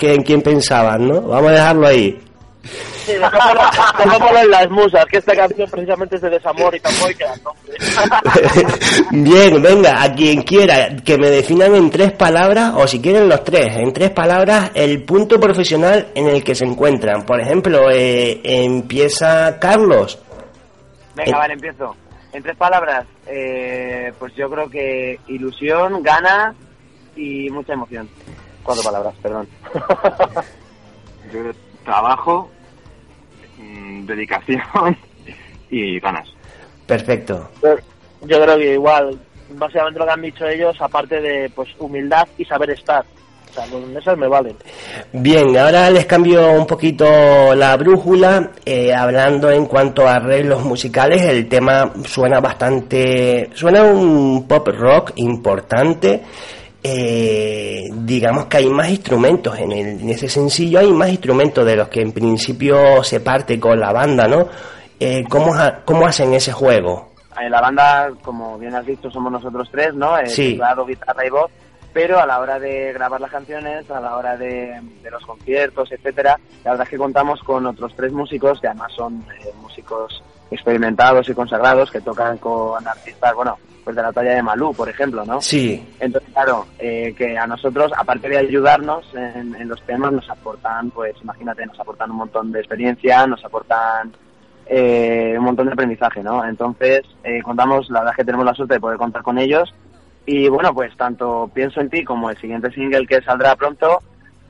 en 0.01 0.23
quién 0.23 0.43
pensaban, 0.43 1.07
¿no? 1.07 1.21
Vamos 1.21 1.51
a 1.51 1.55
dejarlo 1.55 1.87
ahí. 1.87 2.19
Sí, 3.05 3.13
dejémoslo 3.99 4.39
en 4.39 4.51
las 4.51 4.71
musas, 4.71 5.05
que 5.07 5.19
esta 5.19 5.35
canción 5.35 5.69
precisamente 5.69 6.17
es 6.17 6.23
de 6.23 6.31
desamor 6.31 6.75
y 6.75 6.81
tampoco 6.81 7.09
hay 7.09 7.15
que 7.15 7.25
dar 7.25 7.39
nombre. 7.43 7.77
Bien, 9.11 9.63
venga, 9.63 10.03
a 10.03 10.15
quien 10.15 10.43
quiera 10.43 10.97
que 11.05 11.19
me 11.19 11.29
definan 11.29 11.75
en 11.75 11.91
tres 11.91 12.13
palabras, 12.13 12.75
o 12.77 12.87
si 12.87 13.01
quieren 13.01 13.29
los 13.29 13.43
tres, 13.43 13.77
en 13.77 13.93
tres 13.93 14.11
palabras, 14.11 14.71
el 14.75 15.03
punto 15.03 15.41
profesional 15.41 16.09
en 16.15 16.29
el 16.29 16.45
que 16.45 16.55
se 16.55 16.65
encuentran. 16.65 17.27
Por 17.27 17.41
ejemplo, 17.41 17.91
eh, 17.91 18.41
empieza 18.45 19.59
Carlos. 19.59 20.19
Venga, 21.15 21.39
vale, 21.39 21.55
empiezo. 21.55 21.97
En 22.33 22.43
tres 22.43 22.57
palabras, 22.57 23.07
eh, 23.27 24.13
pues 24.19 24.35
yo 24.35 24.51
creo 24.51 24.71
que 24.71 25.21
ilusión, 25.29 26.03
ganas 26.03 26.55
y 27.15 27.51
mucha 27.51 27.75
emoción. 27.75 28.09
Cuatro 28.63 28.83
palabras, 28.83 29.15
perdón. 29.23 29.49
yo 31.33 31.41
creo 31.41 31.55
trabajo, 31.85 32.51
mm, 33.59 34.07
dedicación 34.07 34.97
y 35.71 36.01
ganas. 36.01 36.29
Perfecto. 36.87 37.51
Yo 38.23 38.43
creo 38.43 38.57
que 38.57 38.75
igual, 38.75 39.19
básicamente 39.51 39.99
lo 39.99 40.07
que 40.07 40.13
han 40.13 40.23
dicho 40.23 40.47
ellos, 40.47 40.81
aparte 40.81 41.21
de 41.21 41.51
pues 41.51 41.69
humildad 41.79 42.27
y 42.39 42.45
saber 42.45 42.71
estar. 42.71 43.05
O 43.53 43.55
sea, 43.55 43.67
con 43.67 43.95
esas 43.95 44.17
me 44.17 44.27
valen. 44.29 44.57
Bien, 45.13 45.57
ahora 45.59 45.91
les 45.91 46.07
cambio 46.07 46.53
un 46.53 46.67
poquito 46.67 47.55
la 47.55 47.77
brújula. 47.77 48.51
Eh, 48.65 48.95
hablando 48.95 49.51
en 49.51 49.67
cuanto 49.67 50.09
a 50.09 50.15
arreglos 50.17 50.65
musicales, 50.65 51.21
el 51.23 51.49
tema 51.49 51.93
suena 52.07 52.41
bastante. 52.41 53.51
Suena 53.53 53.85
un 53.85 54.49
pop 54.49 54.67
rock 54.69 55.13
importante. 55.17 56.23
Eh, 56.83 57.85
digamos 57.93 58.47
que 58.47 58.57
hay 58.57 58.71
más 58.71 58.89
instrumentos 58.89 59.57
en, 59.59 59.71
el, 59.71 60.01
en 60.01 60.11
ese 60.11 60.29
sencillo, 60.29 60.81
hay 60.81 60.91
más 60.93 61.11
instrumentos 61.11 61.65
de 61.65 61.77
los 61.77 61.89
que 61.89 62.01
en 62.01 62.11
principio 62.11 63.05
se 63.05 63.21
parte 63.21 63.61
con 63.61 63.79
la 63.79 63.93
banda, 63.93 64.27
¿no? 64.27 64.49
Eh, 64.99 65.25
¿cómo, 65.29 65.53
¿Cómo 65.85 66.07
hacen 66.07 66.35
ese 66.35 66.51
juego? 66.51 67.13
En 67.41 67.53
la 67.53 67.61
banda, 67.61 68.11
como 68.23 68.59
bien 68.59 68.75
has 68.75 68.85
dicho, 68.85 69.09
somos 69.11 69.31
nosotros 69.31 69.69
tres, 69.71 69.95
¿no? 69.95 70.19
Eh, 70.19 70.27
sí. 70.27 70.55
guitarra 70.55 71.25
y 71.25 71.31
voz 71.31 71.51
pero 71.93 72.19
a 72.19 72.27
la 72.27 72.41
hora 72.41 72.59
de 72.59 72.93
grabar 72.93 73.21
las 73.21 73.31
canciones, 73.31 73.91
a 73.91 74.01
la 74.01 74.17
hora 74.17 74.37
de, 74.37 74.81
los 75.11 75.25
conciertos, 75.25 75.93
etcétera, 75.93 76.39
la 76.65 76.71
verdad 76.71 76.87
es 76.87 76.91
que 76.91 76.99
contamos 76.99 77.41
con 77.43 77.67
otros 77.67 77.95
tres 77.95 78.13
músicos 78.13 78.61
que 78.61 78.69
además 78.69 78.93
son 78.97 79.25
eh, 79.41 79.51
músicos 79.61 80.23
experimentados 80.51 81.29
y 81.29 81.35
consagrados 81.35 81.91
que 81.91 82.01
tocan 82.01 82.39
con 82.39 82.87
artistas, 82.87 83.35
bueno, 83.35 83.59
pues 83.85 83.97
de 83.97 84.03
la 84.03 84.13
talla 84.13 84.35
de 84.35 84.43
Malú, 84.43 84.73
por 84.75 84.89
ejemplo, 84.89 85.25
¿no? 85.25 85.41
Sí. 85.41 85.85
Entonces, 85.99 86.31
claro, 86.33 86.67
eh, 86.79 87.15
que 87.17 87.37
a 87.37 87.47
nosotros, 87.47 87.91
aparte 87.97 88.29
de 88.29 88.39
ayudarnos 88.39 89.05
en, 89.15 89.69
los 89.69 89.83
temas, 89.83 90.13
nos 90.13 90.29
aportan, 90.31 90.91
pues 90.91 91.15
imagínate, 91.23 91.67
nos 91.67 91.79
aportan 91.81 92.11
un 92.11 92.19
montón 92.19 92.53
de 92.53 92.61
experiencia, 92.61 93.27
nos 93.27 93.45
aportan 93.45 94.13
eh, 94.67 95.35
un 95.37 95.45
montón 95.45 95.67
de 95.67 95.73
aprendizaje, 95.73 96.23
¿no? 96.23 96.45
Entonces, 96.45 97.03
contamos, 97.43 97.91
la 97.91 98.01
verdad 98.01 98.13
es 98.13 98.17
que 98.19 98.25
tenemos 98.25 98.47
la 98.47 98.55
suerte 98.55 98.75
de 98.75 98.81
poder 98.81 98.99
contar 98.99 99.23
con 99.23 99.39
ellos 99.39 99.75
y 100.27 100.49
bueno, 100.49 100.73
pues 100.73 100.97
tanto 100.97 101.51
Pienso 101.53 101.81
en 101.81 101.91
ti 101.91 102.05
como 102.05 102.31
el 102.31 102.37
siguiente 102.39 102.71
single 102.71 103.07
que 103.07 103.21
saldrá 103.23 103.57
pronto, 103.57 103.99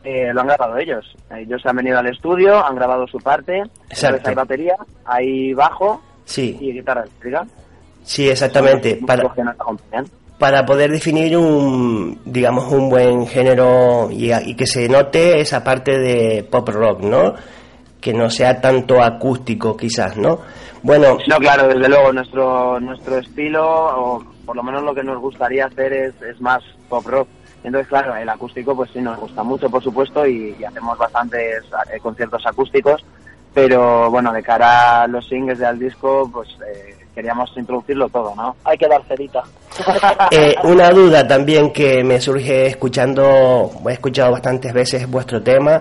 eh, 0.05 0.33
lo 0.33 0.41
han 0.41 0.49
grabado 0.49 0.79
ellos. 0.79 1.17
Ellos 1.31 1.62
han 1.64 1.76
venido 1.76 1.99
al 1.99 2.09
estudio, 2.09 2.64
han 2.64 2.75
grabado 2.75 3.07
su 3.07 3.19
parte, 3.19 3.62
Exacto. 3.88 4.29
hay 4.29 4.35
batería, 4.35 4.76
hay 5.05 5.52
bajo 5.55 6.02
sí. 6.25 6.57
y 6.61 6.73
guitarra 6.73 7.02
eléctrica. 7.02 7.47
Sí, 8.02 8.29
exactamente. 8.29 8.99
Para, 9.07 9.33
para 10.38 10.67
poder 10.67 10.91
definir 10.91 11.37
un, 11.37 12.21
digamos, 12.25 12.71
un 12.73 12.91
buen 12.91 13.26
género 13.29 14.09
y, 14.11 14.33
y, 14.33 14.57
que 14.57 14.67
se 14.67 14.88
note 14.88 15.41
esa 15.41 15.62
parte 15.62 15.99
de 15.99 16.43
pop 16.43 16.69
rock, 16.69 17.00
¿no? 17.02 17.35
Que 18.02 18.12
no 18.12 18.28
sea 18.28 18.61
tanto 18.61 19.02
acústico, 19.02 19.75
quizás, 19.75 20.18
¿no? 20.18 20.40
Bueno. 20.82 21.16
No, 21.26 21.38
claro, 21.38 21.68
desde 21.68 21.88
luego, 21.88 22.12
nuestro, 22.12 22.78
nuestro 22.80 23.16
estilo, 23.16 23.64
o 23.64 24.25
por 24.44 24.56
lo 24.56 24.62
menos 24.62 24.82
lo 24.82 24.94
que 24.94 25.02
nos 25.02 25.18
gustaría 25.21 25.64
hacer 25.64 25.92
es, 25.94 26.21
es 26.21 26.38
más 26.40 26.62
pop 26.90 27.06
rock. 27.06 27.28
Entonces, 27.64 27.88
claro, 27.88 28.16
el 28.16 28.28
acústico 28.28 28.75
pues 28.75 28.90
sí 28.90 29.00
nos 29.00 29.18
gusta 29.18 29.42
mucho, 29.42 29.71
por 29.71 29.82
supuesto, 29.82 30.26
y, 30.26 30.52
hacemos 30.64 30.99
bastantes 30.99 31.62
eh, 31.92 32.00
conciertos 32.00 32.44
acústicos, 32.44 33.04
pero 33.54 34.11
bueno, 34.11 34.32
de 34.32 34.42
cara 34.42 35.02
a 35.02 35.06
los 35.06 35.26
singles 35.28 35.61
del 35.61 35.78
disco, 35.78 36.28
pues 36.32 36.49
eh, 36.66 37.01
queríamos 37.14 37.50
introducirlo 37.57 38.09
todo, 38.09 38.35
¿no? 38.35 38.57
Hay 38.64 38.76
que 38.76 38.88
dar 38.88 39.02
cerita. 39.07 39.42
Eh, 40.31 40.54
una 40.64 40.90
duda 40.90 41.26
también 41.26 41.73
que 41.73 42.04
me 42.04 42.21
surge 42.21 42.66
escuchando, 42.66 43.71
he 43.88 43.92
escuchado 43.92 44.33
bastantes 44.33 44.73
veces 44.73 45.11
vuestro 45.11 45.42
tema, 45.42 45.81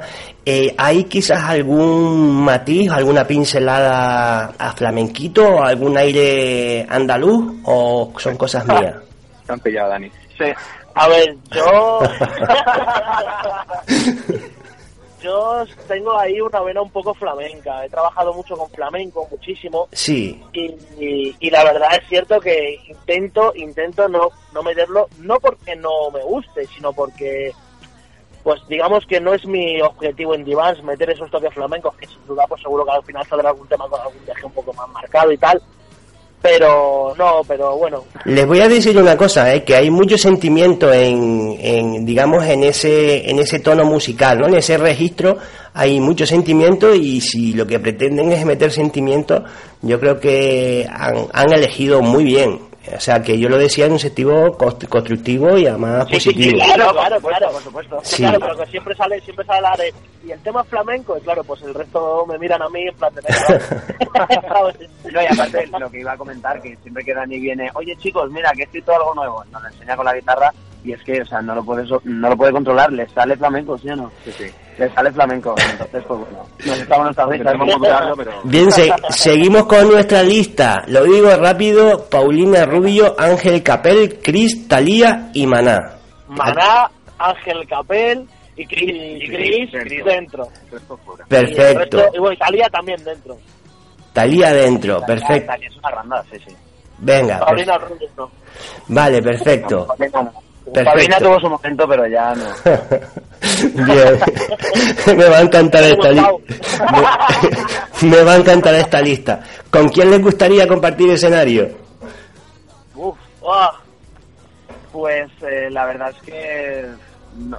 ¿hay 0.78 1.04
quizás 1.06 1.44
algún 1.44 2.44
matiz, 2.44 2.90
alguna 2.92 3.26
pincelada 3.26 4.54
a 4.58 4.72
flamenquito, 4.72 5.62
algún 5.64 5.98
aire 5.98 6.86
andaluz 6.90 7.56
o 7.66 8.14
son 8.18 8.38
cosas 8.38 8.66
mías? 8.66 8.96
Te 9.46 9.54
han 9.54 9.60
pillado, 9.60 9.90
Dani. 9.90 10.10
Sí. 10.38 10.46
A 10.96 11.08
ver, 11.08 11.36
yo... 11.52 12.00
yo 15.22 15.64
tengo 15.88 16.18
ahí 16.18 16.42
una 16.42 16.60
vena 16.62 16.82
un 16.82 16.90
poco 16.90 17.14
flamenca. 17.14 17.86
He 17.86 17.90
trabajado 17.90 18.34
mucho 18.34 18.56
con 18.56 18.70
flamenco, 18.70 19.28
muchísimo. 19.30 19.88
Sí. 19.92 20.42
Y, 20.54 21.36
y, 21.40 21.50
la 21.50 21.64
verdad 21.64 21.90
es 22.00 22.08
cierto 22.08 22.40
que 22.40 22.80
intento, 22.88 23.54
intento 23.56 24.08
no, 24.08 24.30
no 24.54 24.64
meterlo, 24.64 25.08
no 25.20 25.40
porque 25.40 25.76
no 25.76 26.10
me 26.12 26.24
guste, 26.24 26.66
sino 26.68 26.92
porque, 26.94 27.52
pues 28.44 28.62
digamos 28.68 29.06
que 29.06 29.20
no 29.20 29.34
es 29.34 29.46
mi 29.46 29.82
objetivo 29.82 30.34
en 30.34 30.44
Divans 30.44 30.84
meter 30.84 31.10
esos 31.12 31.30
toques 31.30 31.54
flamencos, 31.54 31.96
que 31.96 32.08
sin 32.08 32.26
duda, 32.26 32.46
pues 32.48 32.62
seguro 32.62 32.86
que 32.86 32.92
al 32.92 33.04
final 33.04 33.26
saldrá 33.28 33.50
algún 33.50 33.68
tema 33.68 33.88
con 33.88 34.00
algún 34.02 34.26
viaje 34.26 34.46
un 34.46 34.54
poco 34.54 34.74
más 34.74 34.90
marcado 34.90 35.32
y 35.32 35.38
tal 35.38 35.62
pero 36.42 37.14
no, 37.18 37.42
pero 37.48 37.78
bueno. 37.78 38.04
Les 38.26 38.48
voy 38.48 38.60
a 38.62 38.68
decir 38.68 38.98
una 38.98 39.16
cosa, 39.16 39.54
¿eh? 39.54 39.64
que 39.64 39.76
hay 39.76 39.92
mucho 39.92 40.18
sentimiento 40.18 40.92
en, 40.92 41.56
en, 41.60 42.06
digamos, 42.06 42.44
en 42.46 42.64
ese, 42.64 43.30
en 43.30 43.40
ese 43.40 43.60
tono 43.60 43.86
musical, 43.86 44.40
¿no? 44.40 44.48
En 44.48 44.56
ese 44.56 44.78
registro 44.78 45.38
hay 45.74 46.00
mucho 46.00 46.26
sentimiento 46.26 46.94
y 46.96 47.22
si 47.22 47.54
lo 47.54 47.68
que 47.68 47.80
pretenden 47.80 48.32
es 48.32 48.46
meter 48.46 48.72
sentimiento, 48.72 49.44
yo 49.82 50.00
creo 50.00 50.20
que 50.20 50.88
han, 50.92 51.28
han 51.32 51.54
elegido 51.54 52.02
muy 52.02 52.24
bien. 52.24 52.71
O 52.96 53.00
sea, 53.00 53.22
que 53.22 53.38
yo 53.38 53.48
lo 53.48 53.58
decía 53.58 53.86
en 53.86 53.92
un 53.92 54.00
sentido 54.00 54.58
constructivo 54.58 55.56
y 55.56 55.68
además 55.68 56.10
positivo. 56.10 56.58
claro, 56.58 56.92
claro, 56.94 57.22
claro, 57.22 57.52
por 57.52 57.62
supuesto. 57.62 58.02
Claro, 58.18 58.40
pero 58.40 58.58
que 58.58 58.66
siempre 58.72 58.96
sale, 58.96 59.22
siempre 59.22 59.46
sale 59.46 59.62
la 59.62 59.76
de... 59.78 59.94
Y 60.26 60.32
el 60.32 60.40
tema 60.42 60.64
flamenco, 60.64 61.18
y 61.18 61.22
claro, 61.22 61.44
pues 61.44 61.62
el 61.62 61.74
resto 61.74 62.26
me 62.28 62.38
miran 62.38 62.62
a 62.62 62.70
mí 62.70 62.88
en 62.88 62.96
plan 62.96 63.14
de... 63.14 63.22
no, 65.12 65.22
y 65.22 65.26
aparte, 65.26 65.68
lo 65.80 65.90
que 65.90 66.00
iba 66.00 66.14
a 66.14 66.18
comentar, 66.18 66.62
que 66.62 66.76
siempre 66.78 67.04
que 67.04 67.14
Dani 67.14 67.40
viene, 67.40 67.70
oye 67.76 67.96
chicos, 67.98 68.30
mira, 68.32 68.52
que 68.52 68.62
he 68.62 68.66
escrito 68.66 68.96
algo 68.96 69.16
nuevo, 69.16 69.44
nos 69.52 69.62
lo 69.62 69.68
enseña 69.70 69.96
con 69.96 70.06
la 70.06 70.16
guitarra 70.16 70.54
y 70.84 70.94
es 70.94 71.04
que, 71.04 71.22
o 71.22 71.26
sea, 71.26 71.42
no 71.42 71.54
lo 71.56 71.64
puede, 71.64 71.84
no 72.04 72.30
lo 72.30 72.36
puede 72.36 72.52
controlar, 72.52 72.92
le 72.92 73.08
sale 73.10 73.36
flamenco, 73.38 73.78
¿sí 73.78 73.90
o 73.90 73.96
no? 73.96 74.12
Sí, 74.26 74.32
sí. 74.32 74.46
Le 74.78 74.90
sale 74.94 75.12
flamenco, 75.12 75.54
entonces, 75.72 76.04
pues 76.08 76.20
bueno, 76.20 76.46
nos 76.66 76.80
estamos 76.80 77.06
nuestra 77.06 77.28
lista. 77.28 77.54
pero... 78.18 78.32
Bien, 78.44 78.72
se, 78.72 78.92
seguimos 79.10 79.66
con 79.66 79.88
nuestra 79.88 80.24
lista. 80.24 80.84
Lo 80.88 81.04
digo 81.04 81.30
rápido, 81.36 82.10
Paulina 82.10 82.66
Rubio, 82.66 83.16
Ángel 83.18 83.62
Capel, 83.62 84.20
Cris, 84.24 84.68
Talía 84.68 85.30
y 85.34 85.46
Maná. 85.46 85.98
Maná, 86.28 86.90
Ángel 87.20 87.68
Capel 87.68 88.28
y 88.56 88.66
Cris, 88.66 89.70
y 89.74 90.02
dentro. 90.02 90.48
Perfecto. 91.28 92.04
Y, 92.14 92.20
bueno, 92.20 92.38
Talía 92.40 92.68
también 92.70 93.04
dentro. 93.04 93.38
Talía 94.14 94.52
dentro, 94.52 95.02
perfecto. 95.02 95.46
Talía 95.46 95.68
es 95.68 95.78
una 95.78 95.92
grandada, 95.92 96.26
sí, 96.32 96.38
sí. 96.48 96.56
Venga. 96.98 97.40
Paulina 97.40 97.78
Rubio 97.78 98.08
no. 98.18 98.32
Vale, 98.88 99.22
perfecto. 99.22 99.88
Paulina 100.66 101.18
tuvo 101.18 101.40
su 101.40 101.50
momento, 101.50 101.88
pero 101.88 102.08
ya 102.08 102.34
no. 102.36 102.46
Bien. 103.86 104.20
me 105.18 105.26
va 105.26 105.38
a 105.38 105.42
encantar 105.42 105.84
esta 105.84 106.12
lista. 106.12 106.32
me, 108.02 108.24
va 108.24 108.34
a 108.34 108.38
encantar 108.38 108.76
esta 108.76 109.02
lista. 109.02 109.42
¿Con 109.70 109.90
quién 109.90 110.12
les 110.12 110.22
gustaría 110.22 110.68
compartir 110.68 111.10
escenario? 111.10 111.70
Uf, 112.96 113.18
Pues 114.92 115.30
eh, 115.42 115.70
la 115.72 115.86
verdad 115.86 116.10
es 116.12 116.22
que, 116.22 116.86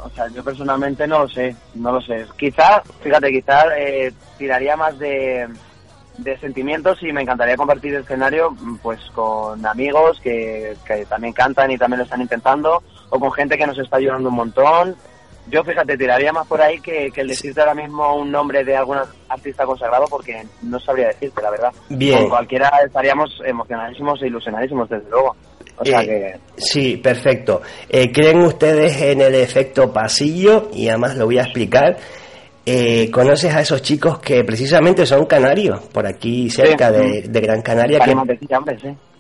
o 0.02 0.11
sea, 0.11 0.28
yo 0.28 0.42
personalmente 0.42 1.06
no 1.06 1.21
lo 1.21 1.28
sé, 1.28 1.54
no 1.75 1.92
lo 1.92 2.00
sé. 2.00 2.25
Quizás, 2.38 2.82
fíjate, 3.02 3.30
quizás 3.30 3.66
eh, 3.76 4.12
tiraría 4.38 4.76
más 4.76 4.99
de 4.99 5.49
de 6.23 6.38
sentimientos 6.38 7.02
y 7.02 7.12
me 7.12 7.23
encantaría 7.23 7.57
compartir 7.57 7.95
el 7.95 8.02
escenario 8.02 8.55
pues 8.83 9.00
con 9.14 9.64
amigos 9.67 10.21
que, 10.23 10.75
que 10.87 11.05
también 11.07 11.33
cantan 11.33 11.71
y 11.71 11.79
también 11.79 11.99
lo 11.99 12.05
están 12.05 12.21
intentando 12.21 12.83
o 13.11 13.19
con 13.21 13.33
gente 13.33 13.59
que 13.59 13.67
nos 13.67 13.79
está 13.79 13.97
ayudando 13.97 14.29
un 14.29 14.37
montón. 14.37 14.97
Yo, 15.50 15.64
fíjate, 15.64 15.99
tiraría 15.99 16.33
más 16.33 16.47
por 16.47 16.62
ahí 16.62 16.79
que, 16.81 17.11
que 17.11 17.21
el 17.23 17.29
decirte 17.29 17.61
ahora 17.61 17.75
mismo 17.75 18.14
un 18.14 18.31
nombre 18.31 18.62
de 18.62 18.76
algún 18.76 18.99
artista 19.29 19.64
consagrado 19.64 20.05
porque 20.09 20.47
no 20.62 20.79
sabría 20.79 21.09
decirte, 21.09 21.43
la 21.43 21.50
verdad. 21.50 21.73
Bien. 21.88 22.21
Con 22.21 22.29
cualquiera 22.31 22.71
estaríamos 22.87 23.29
emocionadísimos 23.45 24.23
e 24.23 24.29
ilusionadísimos, 24.29 24.88
desde 24.88 25.11
luego. 25.11 25.35
O 25.79 25.85
sea 25.85 26.00
Eh, 26.02 26.07
que... 26.07 26.62
Sí, 26.62 26.97
perfecto. 26.99 27.61
Eh, 27.88 28.12
¿Creen 28.12 28.43
ustedes 28.43 29.00
en 29.02 29.21
el 29.21 29.35
efecto 29.35 29.93
pasillo? 29.93 30.69
Y 30.73 30.88
además 30.88 31.17
lo 31.17 31.25
voy 31.26 31.38
a 31.38 31.43
explicar. 31.43 31.97
Eh, 32.64 33.11
¿Conoces 33.11 33.52
a 33.54 33.61
esos 33.61 33.83
chicos 33.83 34.19
que 34.21 34.45
precisamente 34.45 35.04
son 35.04 35.26
canarios, 35.26 35.81
por 35.92 36.07
aquí 36.07 36.49
cerca 36.49 36.90
Sí. 36.92 36.97
de, 36.97 37.23
de 37.28 37.40
Gran 37.40 37.61
Canaria, 37.61 37.99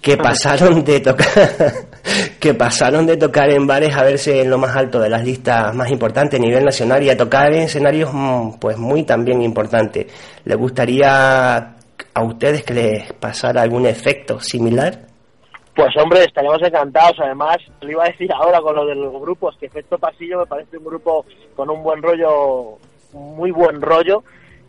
que, 0.00 0.12
sí. 0.12 0.16
pasaron 0.16 0.84
de 0.84 1.00
tocar 1.00 1.26
que 2.40 2.54
pasaron 2.54 3.04
de 3.06 3.16
tocar 3.16 3.50
en 3.50 3.66
bares 3.66 3.96
a 3.96 4.04
verse 4.04 4.42
en 4.42 4.50
lo 4.50 4.58
más 4.58 4.76
alto 4.76 5.00
de 5.00 5.08
las 5.08 5.24
listas 5.24 5.74
más 5.74 5.90
importantes 5.90 6.38
a 6.38 6.42
nivel 6.42 6.64
nacional 6.64 7.02
y 7.02 7.10
a 7.10 7.16
tocar 7.16 7.52
en 7.52 7.62
escenarios 7.62 8.10
mm, 8.12 8.58
pues 8.60 8.78
muy 8.78 9.02
también 9.04 9.42
importantes. 9.42 10.06
¿Les 10.44 10.56
gustaría 10.56 11.56
a 12.14 12.22
ustedes 12.24 12.62
que 12.64 12.74
les 12.74 13.12
pasara 13.14 13.62
algún 13.62 13.86
efecto 13.86 14.38
similar? 14.40 15.06
Pues 15.74 15.88
hombre, 16.02 16.24
estaríamos 16.24 16.60
encantados. 16.62 17.14
Además, 17.24 17.56
lo 17.80 17.90
iba 17.90 18.04
a 18.04 18.08
decir 18.08 18.28
ahora 18.34 18.60
con 18.60 18.76
lo 18.76 18.84
de 18.84 18.94
los 18.94 19.12
grupos, 19.20 19.56
que 19.58 19.66
Efecto 19.66 19.96
Pasillo 19.98 20.40
me 20.40 20.46
parece 20.46 20.76
un 20.76 20.84
grupo 20.84 21.24
con 21.56 21.70
un 21.70 21.82
buen 21.82 22.02
rollo, 22.02 22.76
muy 23.12 23.50
buen 23.50 23.80
rollo, 23.80 24.22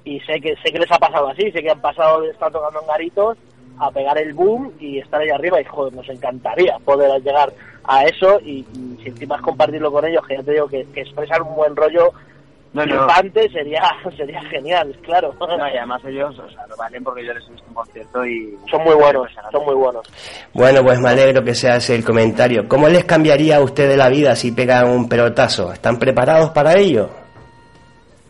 y 0.03 0.19
sé 0.21 0.39
que 0.41 0.55
sé 0.63 0.71
que 0.71 0.79
les 0.79 0.91
ha 0.91 0.99
pasado 0.99 1.29
así, 1.29 1.51
sé 1.51 1.61
que 1.61 1.71
han 1.71 1.81
pasado 1.81 2.21
de 2.21 2.29
estar 2.29 2.51
tocando 2.51 2.81
en 2.81 2.87
garitos 2.87 3.37
a 3.79 3.91
pegar 3.91 4.17
el 4.17 4.33
boom 4.33 4.71
y 4.79 4.99
estar 4.99 5.21
ahí 5.21 5.29
arriba 5.29 5.59
y 5.59 5.65
joder, 5.65 5.93
nos 5.93 6.07
encantaría 6.09 6.77
poder 6.85 7.21
llegar 7.21 7.51
a 7.85 8.03
eso 8.05 8.39
y, 8.41 8.65
y 8.73 8.97
si 9.01 9.09
encima 9.09 9.41
compartirlo 9.41 9.91
con 9.91 10.05
ellos, 10.05 10.25
que 10.27 10.35
ya 10.37 10.43
te 10.43 10.51
digo 10.51 10.67
que, 10.67 10.85
que 10.93 11.01
expresar 11.01 11.41
un 11.41 11.55
buen 11.55 11.75
rollo 11.75 12.11
No, 12.73 12.83
sería 12.83 13.81
sería 14.17 14.41
genial, 14.43 14.95
claro. 15.03 15.33
No, 15.39 15.67
y 15.67 15.77
además 15.77 16.01
ellos, 16.05 16.37
o 16.37 16.49
sea, 16.49 16.67
lo 16.67 16.75
valen 16.75 17.03
porque 17.03 17.25
yo 17.25 17.33
les 17.33 17.45
he 17.47 17.51
visto 17.51 17.67
un 17.67 17.73
concierto 17.73 18.25
y... 18.25 18.57
Son 18.69 18.83
muy 18.83 18.95
buenos, 18.95 19.29
son 19.51 19.65
muy 19.65 19.75
buenos. 19.75 20.05
Bueno, 20.53 20.83
pues 20.83 20.99
me 20.99 21.09
alegro 21.09 21.43
que 21.43 21.55
se 21.55 21.69
hace 21.69 21.95
el 21.95 22.03
comentario. 22.03 22.67
¿Cómo 22.67 22.87
les 22.89 23.05
cambiaría 23.05 23.57
a 23.57 23.61
ustedes 23.61 23.97
la 23.97 24.09
vida 24.09 24.35
si 24.35 24.51
pegan 24.51 24.89
un 24.89 25.09
pelotazo? 25.09 25.73
¿Están 25.73 25.97
preparados 25.97 26.51
para 26.51 26.77
ello? 26.77 27.22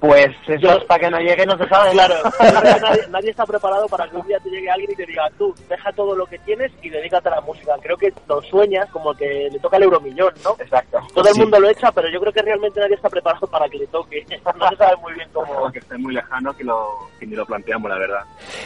Pues 0.04 0.36
eso 0.48 0.70
hasta 0.70 1.00
que 1.00 1.10
no 1.10 1.18
llegue 1.20 1.46
no 1.46 1.58
se 1.58 1.66
sabe. 1.70 1.92
Claro, 1.92 2.16
nadie, 2.82 3.08
nadie 3.10 3.30
está 3.30 3.46
preparado 3.46 3.88
para 3.88 4.06
que 4.10 4.18
un 4.18 4.28
día 4.28 4.38
te 4.44 4.50
llegue 4.50 4.70
alguien 4.70 4.92
y 4.92 4.96
te 4.96 5.06
diga, 5.06 5.30
tú, 5.38 5.56
deja 5.70 5.94
todo 5.94 6.14
lo 6.14 6.26
que 6.26 6.38
tienes 6.40 6.74
y 6.82 6.90
dedícate 6.90 7.30
a 7.30 7.36
la 7.36 7.42
música. 7.42 7.72
Creo 7.82 7.96
que 7.96 8.12
lo 8.28 8.42
sueñas 8.42 8.90
como 8.92 9.12
el 9.14 9.18
que 9.18 9.48
le 9.50 9.60
toca 9.60 9.78
el 9.78 9.84
euromillón, 9.84 10.34
¿no? 10.44 10.58
Exacto. 10.60 11.00
Todo 11.14 11.30
el 11.30 11.34
Sí. 11.36 11.40
mundo 11.40 11.58
lo 11.58 11.70
echa, 11.70 11.90
pero 11.94 12.10
yo 12.12 12.20
creo 12.20 12.34
que 12.34 12.42
realmente 12.42 12.82
nadie 12.82 12.96
está 12.96 13.08
preparado 13.10 13.48
para 13.48 13.70
que 13.70 13.78
le 13.78 13.88
toque. 13.88 14.26
No 14.60 14.68
se 14.70 14.76
sabe 14.76 14.98
muy 14.98 15.14
bien 15.14 15.30
cómo... 15.32 15.72
Que 15.72 15.80
esté 15.80 15.98
muy 15.98 16.14
lejano 16.14 16.52
que, 16.54 16.66
lo, 16.66 16.90
que 17.18 17.26
ni 17.26 17.36
lo 17.38 17.46
planteamos, 17.46 17.90
la 17.90 17.98
verdad. 17.98 18.22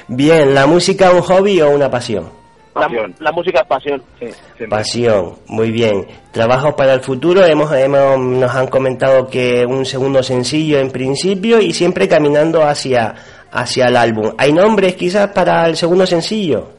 Bien, 0.08 0.56
¿la 0.56 0.66
música 0.66 1.12
un 1.12 1.22
hobby 1.22 1.62
o 1.62 1.70
una 1.70 1.90
pasión? 1.92 2.32
La, 2.80 2.88
Pasión. 2.88 3.16
la 3.20 3.32
música 3.32 3.60
es 3.62 3.68
pasión. 3.68 4.04
Sí. 4.20 4.66
Pasión, 4.70 5.36
muy 5.48 5.72
bien. 5.72 6.08
Trabajos 6.32 6.74
para 6.76 6.94
el 6.94 7.02
futuro, 7.02 7.44
hemos, 7.46 7.72
hemos- 7.74 8.20
nos 8.20 8.54
han 8.56 8.68
comentado 8.68 9.28
que 9.28 9.66
un 9.66 9.86
segundo 9.86 10.22
sencillo 10.24 10.80
en 10.80 10.92
principio 10.92 11.60
y 11.60 11.74
siempre 11.74 12.08
caminando 12.08 12.64
hacia, 12.64 13.16
hacia 13.52 13.88
el 13.88 13.98
álbum. 13.98 14.34
¿Hay 14.38 14.54
nombres 14.54 14.96
quizás 14.96 15.30
para 15.30 15.66
el 15.68 15.76
segundo 15.78 16.06
sencillo? 16.06 16.70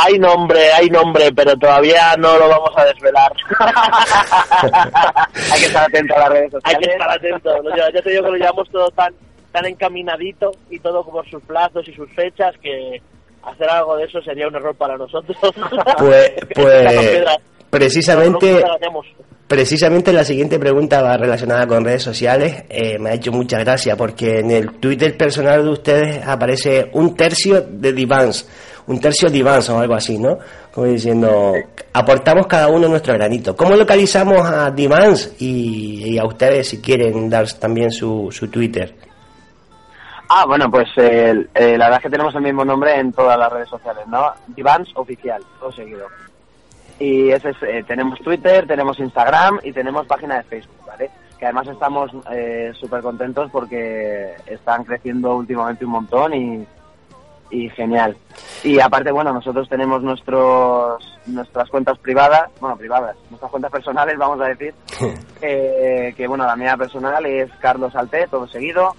Hay 0.00 0.16
nombre, 0.16 0.72
hay 0.72 0.88
nombre, 0.88 1.32
pero 1.34 1.56
todavía 1.56 2.14
no 2.18 2.38
lo 2.38 2.48
vamos 2.48 2.70
a 2.76 2.84
desvelar. 2.84 3.32
Hay 5.52 5.60
que 5.60 5.66
estar 5.66 5.84
atento 5.88 6.14
a 6.14 6.18
las 6.20 6.28
redes 6.28 6.44
Hay 6.44 6.50
sociales. 6.74 6.86
que 6.88 6.92
estar 6.92 7.10
atento. 7.10 7.62
Lleva- 7.62 7.92
Ya 7.92 8.02
te 8.02 8.10
digo 8.10 8.22
que 8.24 8.30
lo 8.30 8.36
llevamos 8.36 8.68
todo 8.70 8.88
tan, 8.90 9.12
tan 9.52 9.66
encaminadito 9.66 10.52
y 10.70 10.78
todo 10.78 11.04
por 11.04 11.28
sus 11.28 11.42
plazos 11.42 11.86
y 11.88 11.92
sus 11.94 12.08
fechas 12.12 12.54
que 12.62 13.00
hacer 13.42 13.68
algo 13.68 13.96
de 13.96 14.04
eso 14.04 14.20
sería 14.22 14.48
un 14.48 14.54
error 14.54 14.74
para 14.74 14.96
nosotros. 14.96 15.36
Pues, 15.98 16.32
pues 16.54 17.24
precisamente, 17.70 18.64
precisamente 19.46 20.12
la 20.12 20.24
siguiente 20.24 20.58
pregunta 20.58 21.02
va 21.02 21.16
relacionada 21.16 21.66
con 21.66 21.84
redes 21.84 22.02
sociales. 22.02 22.64
Eh, 22.68 22.98
me 22.98 23.10
ha 23.10 23.14
hecho 23.14 23.32
mucha 23.32 23.58
gracia 23.58 23.96
porque 23.96 24.40
en 24.40 24.50
el 24.50 24.78
Twitter 24.78 25.16
personal 25.16 25.64
de 25.64 25.70
ustedes 25.70 26.26
aparece 26.26 26.90
un 26.92 27.14
tercio 27.14 27.60
de 27.62 27.92
divans, 27.92 28.48
un 28.86 29.00
tercio 29.00 29.28
divans 29.28 29.68
o 29.70 29.78
algo 29.78 29.94
así, 29.94 30.18
¿no? 30.18 30.38
Como 30.72 30.86
diciendo, 30.86 31.52
aportamos 31.92 32.46
cada 32.46 32.68
uno 32.68 32.88
nuestro 32.88 33.14
granito. 33.14 33.56
¿Cómo 33.56 33.74
localizamos 33.74 34.46
a 34.46 34.70
divans 34.70 35.34
y, 35.40 36.14
y 36.14 36.18
a 36.18 36.24
ustedes 36.24 36.68
si 36.68 36.80
quieren 36.80 37.28
dar 37.28 37.50
también 37.54 37.90
su, 37.90 38.28
su 38.30 38.48
Twitter? 38.48 38.94
Ah, 40.30 40.44
bueno, 40.46 40.70
pues 40.70 40.88
eh, 40.96 41.46
eh, 41.54 41.78
la 41.78 41.86
verdad 41.86 41.98
es 41.98 42.02
que 42.02 42.10
tenemos 42.10 42.34
el 42.34 42.42
mismo 42.42 42.64
nombre 42.64 42.94
en 42.98 43.12
todas 43.12 43.38
las 43.38 43.50
redes 43.50 43.68
sociales, 43.68 44.06
¿no? 44.08 44.32
Divans 44.48 44.90
Oficial, 44.94 45.42
todo 45.58 45.72
seguido. 45.72 46.06
Y 46.98 47.30
ese 47.30 47.50
es, 47.50 47.56
eh, 47.62 47.84
tenemos 47.86 48.18
Twitter, 48.20 48.66
tenemos 48.66 48.98
Instagram 48.98 49.60
y 49.62 49.72
tenemos 49.72 50.06
página 50.06 50.36
de 50.36 50.42
Facebook, 50.44 50.86
¿vale? 50.86 51.10
Que 51.38 51.46
además 51.46 51.68
estamos 51.68 52.10
eh, 52.30 52.72
súper 52.74 53.00
contentos 53.00 53.50
porque 53.50 54.34
están 54.46 54.84
creciendo 54.84 55.36
últimamente 55.36 55.84
un 55.84 55.92
montón 55.92 56.34
y, 56.34 56.66
y 57.50 57.70
genial. 57.70 58.16
Y 58.64 58.80
aparte, 58.80 59.12
bueno, 59.12 59.32
nosotros 59.32 59.68
tenemos 59.68 60.02
nuestros 60.02 61.18
nuestras 61.26 61.68
cuentas 61.70 61.98
privadas, 61.98 62.50
bueno, 62.60 62.76
privadas, 62.76 63.16
nuestras 63.30 63.50
cuentas 63.50 63.70
personales, 63.70 64.16
vamos 64.18 64.40
a 64.40 64.48
decir, 64.48 64.74
eh, 65.42 66.12
que 66.16 66.26
bueno, 66.26 66.44
la 66.46 66.56
mía 66.56 66.76
personal 66.76 67.24
es 67.24 67.50
Carlos 67.60 67.94
Alté, 67.94 68.26
todo 68.26 68.46
seguido. 68.48 68.94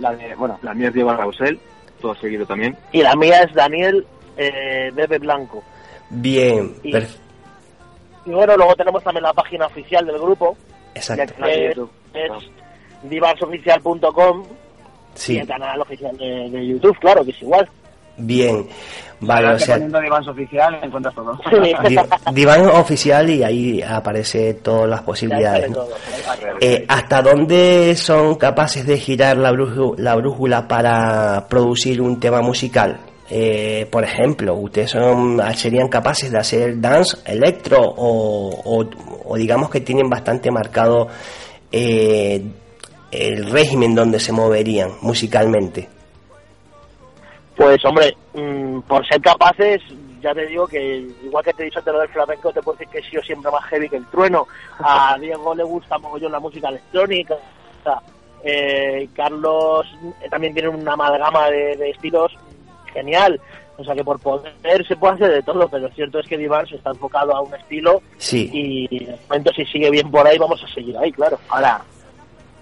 La 0.00 0.12
de, 0.14 0.34
bueno, 0.34 0.58
La 0.62 0.74
mía 0.74 0.88
es 0.88 0.94
Diego 0.94 1.12
Rausel, 1.14 1.58
todo 2.00 2.14
seguido 2.16 2.44
también. 2.46 2.76
Y 2.92 3.02
la 3.02 3.14
mía 3.16 3.42
es 3.42 3.54
Daniel 3.54 4.06
eh, 4.36 4.90
Bebe 4.94 5.18
Blanco. 5.18 5.62
Bien, 6.10 6.74
Y- 6.82 6.92
bueno, 8.26 8.56
luego 8.56 8.74
tenemos 8.74 9.02
también 9.04 9.22
la 9.24 9.32
página 9.34 9.66
oficial 9.66 10.06
del 10.06 10.18
grupo, 10.18 10.56
exacto. 10.94 11.34
No, 11.38 11.46
de 11.46 11.66
es, 11.70 11.76
es 12.14 13.10
divarsoficial.com 13.10 14.42
y 14.42 14.46
Sí, 15.14 15.38
el 15.38 15.46
canal 15.46 15.80
oficial 15.80 16.16
de, 16.16 16.48
de 16.50 16.66
YouTube, 16.66 16.98
claro, 16.98 17.24
que 17.24 17.30
es 17.30 17.42
igual. 17.42 17.68
Bien. 18.16 18.66
Vale, 19.20 19.54
o 19.54 19.58
sea, 19.58 19.76
poniendo 19.76 20.00
Divans 20.00 20.28
Oficial 20.28 20.78
encuentras 20.82 21.14
todo. 21.14 21.38
Di- 21.88 21.96
Diván 22.32 22.66
oficial 22.66 23.30
y 23.30 23.42
ahí 23.42 23.80
aparece 23.82 24.54
todas 24.54 24.90
las 24.90 25.00
posibilidades. 25.02 25.70
Eh, 26.60 26.84
¿Hasta 26.88 27.22
dónde 27.22 27.94
son 27.96 28.34
capaces 28.34 28.84
de 28.86 28.98
girar 28.98 29.38
la, 29.38 29.50
brújula, 29.52 29.94
la 30.02 30.14
brújula 30.16 30.68
para 30.68 31.46
producir 31.48 32.02
un 32.02 32.20
tema 32.20 32.42
musical? 32.42 33.00
Eh, 33.30 33.86
por 33.90 34.04
ejemplo, 34.04 34.54
¿ustedes 34.56 34.90
son, 34.90 35.40
serían 35.54 35.88
capaces 35.88 36.30
de 36.30 36.38
hacer 36.38 36.78
dance, 36.78 37.16
electro 37.24 37.80
o, 37.80 38.50
o- 38.62 38.90
o 39.26 39.36
digamos 39.36 39.70
que 39.70 39.80
tienen 39.80 40.10
bastante 40.10 40.50
marcado 40.50 41.08
eh, 41.72 42.42
el 43.10 43.50
régimen 43.50 43.94
donde 43.94 44.20
se 44.20 44.32
moverían 44.32 44.90
musicalmente? 45.00 45.88
Pues 47.56 47.84
hombre, 47.84 48.16
mm, 48.34 48.80
por 48.80 49.06
ser 49.06 49.20
capaces, 49.20 49.80
ya 50.20 50.34
te 50.34 50.46
digo 50.46 50.66
que 50.66 51.08
igual 51.22 51.44
que 51.44 51.52
te 51.52 51.62
he 51.62 51.66
dicho 51.66 51.78
antes 51.78 51.94
lo 51.94 52.00
del 52.00 52.08
flamenco, 52.08 52.52
te 52.52 52.62
puedo 52.62 52.78
decir 52.78 52.92
que 52.92 52.98
he 52.98 53.10
sido 53.10 53.22
siempre 53.22 53.50
más 53.50 53.64
heavy 53.64 53.88
que 53.88 53.96
el 53.96 54.06
trueno. 54.06 54.46
A 54.78 55.16
Diego 55.20 55.54
le 55.54 55.64
gusta 55.64 55.98
mogollón 55.98 56.32
la 56.32 56.40
música 56.40 56.68
electrónica. 56.68 57.34
o 57.34 57.82
sea, 57.84 58.00
eh, 58.42 59.08
Carlos 59.14 59.86
eh, 60.22 60.28
también 60.28 60.52
tiene 60.52 60.68
una 60.68 60.94
amalgama 60.94 61.50
de, 61.50 61.76
de 61.76 61.90
estilos 61.90 62.32
genial. 62.92 63.40
O 63.76 63.84
sea 63.84 63.94
que 63.94 64.04
por 64.04 64.20
poder 64.20 64.86
se 64.86 64.96
puede 64.96 65.14
hacer 65.14 65.32
de 65.32 65.42
todo, 65.42 65.68
pero 65.68 65.88
lo 65.88 65.94
cierto 65.94 66.20
es 66.20 66.28
que 66.28 66.38
Divan 66.38 66.66
se 66.66 66.76
está 66.76 66.90
enfocado 66.90 67.34
a 67.34 67.40
un 67.40 67.52
estilo 67.54 68.00
Sí, 68.18 68.48
y 68.52 69.04
de 69.04 69.18
momento 69.28 69.52
si 69.52 69.64
sigue 69.66 69.90
bien 69.90 70.10
por 70.10 70.26
ahí 70.26 70.38
vamos 70.38 70.62
a 70.62 70.72
seguir 70.72 70.96
ahí, 70.96 71.10
claro. 71.10 71.38
Ahora, 71.48 71.82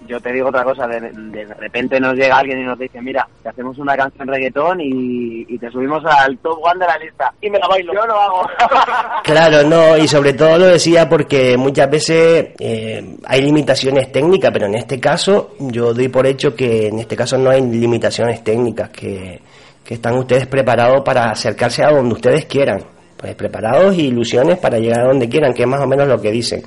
yo 0.06 0.20
te 0.20 0.32
digo 0.32 0.48
otra 0.48 0.64
cosa, 0.64 0.86
de, 0.86 1.00
de 1.00 1.44
repente 1.54 2.00
nos 2.00 2.14
llega 2.14 2.38
alguien 2.38 2.60
y 2.60 2.64
nos 2.64 2.78
dice, 2.78 3.00
mira, 3.00 3.26
te 3.42 3.48
hacemos 3.48 3.78
una 3.78 3.96
canción 3.96 4.28
reggaetón 4.28 4.80
y, 4.80 5.44
y 5.48 5.58
te 5.58 5.70
subimos 5.70 6.02
al 6.04 6.38
top 6.38 6.58
one 6.62 6.80
de 6.80 6.86
la 6.86 6.98
lista. 6.98 7.32
Y 7.40 7.50
me 7.50 7.58
la 7.58 7.68
bailo. 7.68 7.92
Yo 7.94 8.06
lo 8.06 8.20
hago. 8.20 8.46
Claro, 9.22 9.62
no, 9.62 9.96
y 9.96 10.08
sobre 10.08 10.32
todo 10.32 10.58
lo 10.58 10.66
decía 10.66 11.08
porque 11.08 11.56
muchas 11.56 11.88
veces 11.88 12.48
eh, 12.58 13.16
hay 13.24 13.40
limitaciones 13.40 14.10
técnicas, 14.10 14.50
pero 14.52 14.66
en 14.66 14.74
este 14.74 14.98
caso 14.98 15.54
yo 15.60 15.94
doy 15.94 16.08
por 16.08 16.26
hecho 16.26 16.54
que 16.54 16.88
en 16.88 16.98
este 16.98 17.16
caso 17.16 17.38
no 17.38 17.50
hay 17.50 17.62
limitaciones 17.62 18.42
técnicas, 18.42 18.90
que, 18.90 19.40
que 19.84 19.94
están 19.94 20.14
ustedes 20.18 20.46
preparados 20.46 21.02
para 21.04 21.30
acercarse 21.30 21.84
a 21.84 21.90
donde 21.90 22.14
ustedes 22.14 22.46
quieran, 22.46 22.82
pues 23.16 23.34
preparados 23.34 23.96
y 23.96 24.06
ilusiones 24.08 24.58
para 24.58 24.78
llegar 24.78 25.02
a 25.02 25.08
donde 25.08 25.28
quieran, 25.28 25.54
que 25.54 25.62
es 25.62 25.68
más 25.68 25.80
o 25.80 25.86
menos 25.86 26.08
lo 26.08 26.20
que 26.20 26.30
dicen. 26.32 26.62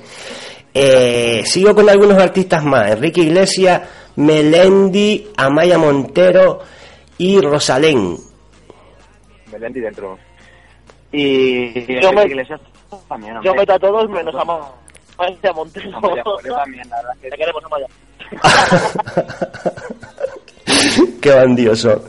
Eh, 0.78 1.42
sigo 1.46 1.74
con 1.74 1.88
algunos 1.88 2.18
artistas 2.18 2.62
más, 2.64 2.90
Enrique 2.90 3.22
Iglesias, 3.22 3.80
Melendi, 4.16 5.26
Amaya 5.36 5.78
Montero 5.78 6.58
y 7.16 7.40
Rosalén. 7.40 8.18
Melendi 9.50 9.80
dentro. 9.80 10.18
Y 11.12 12.00
Yo 12.02 12.12
me- 12.12 12.24
Iglesias 12.26 12.60
también, 13.08 13.32
Yo 13.42 13.52
hombre. 13.52 13.62
meto 13.62 13.72
a 13.72 13.78
todos 13.78 14.10
menos 14.10 14.34
a 14.34 14.44
Ma- 14.44 14.70
a 15.18 15.52
Montero. 15.54 15.96
Hombre, 15.98 16.22
yo 16.44 16.54
también, 16.56 16.86
la 16.90 16.96
verdad 16.96 17.12
que 17.22 17.30
Te 17.30 17.36
queremos, 17.38 17.64
Amaya. 17.64 17.86
Qué 21.20 21.30
bandioso. 21.30 22.04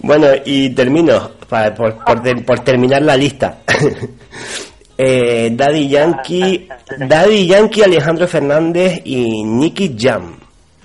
Bueno, 0.00 0.26
y 0.44 0.70
termino, 0.70 1.30
para- 1.48 1.74
por, 1.74 2.04
por 2.04 2.22
ter- 2.22 2.44
por 2.44 2.60
terminar 2.60 3.02
la 3.02 3.16
lista. 3.16 3.58
Eh, 4.98 5.50
Daddy 5.52 5.88
Yankee, 5.88 6.68
Daddy 6.98 7.46
Yankee, 7.46 7.82
Alejandro 7.82 8.26
Fernández 8.26 9.00
y 9.04 9.44
Nicky 9.44 9.94
Jam. 9.98 10.38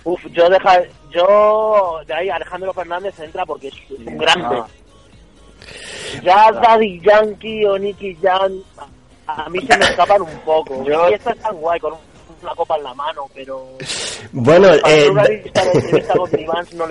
Uf, 0.03 0.19
yo 0.33 0.49
deja, 0.49 0.81
yo 1.11 1.99
de 2.05 2.13
ahí 2.13 2.29
Alejandro 2.29 2.73
Fernández 2.73 3.17
entra 3.19 3.45
porque 3.45 3.67
es 3.69 3.75
un 3.97 4.17
grande. 4.17 4.45
Ah. 4.57 4.67
Ya 6.23 6.51
Daddy 6.51 6.99
Yankee 7.01 7.65
o 7.65 7.77
Nicky 7.77 8.17
Jam 8.21 8.51
a 9.27 9.47
mí 9.49 9.59
se 9.65 9.77
me 9.77 9.85
escapan 9.85 10.21
un 10.23 10.39
poco. 10.43 10.83
Yo- 10.83 11.09
Y 11.09 11.13
esta 11.13 11.31
es 11.31 11.39
tan 11.39 11.55
guay 11.57 11.79
con 11.79 11.93
una 12.41 12.55
copa 12.55 12.75
en 12.77 12.83
la 12.83 12.93
mano, 12.95 13.25
pero 13.33 13.65
Bueno, 14.31 14.67
eh, 14.85 15.07
no 15.13 15.23
les 15.23 15.43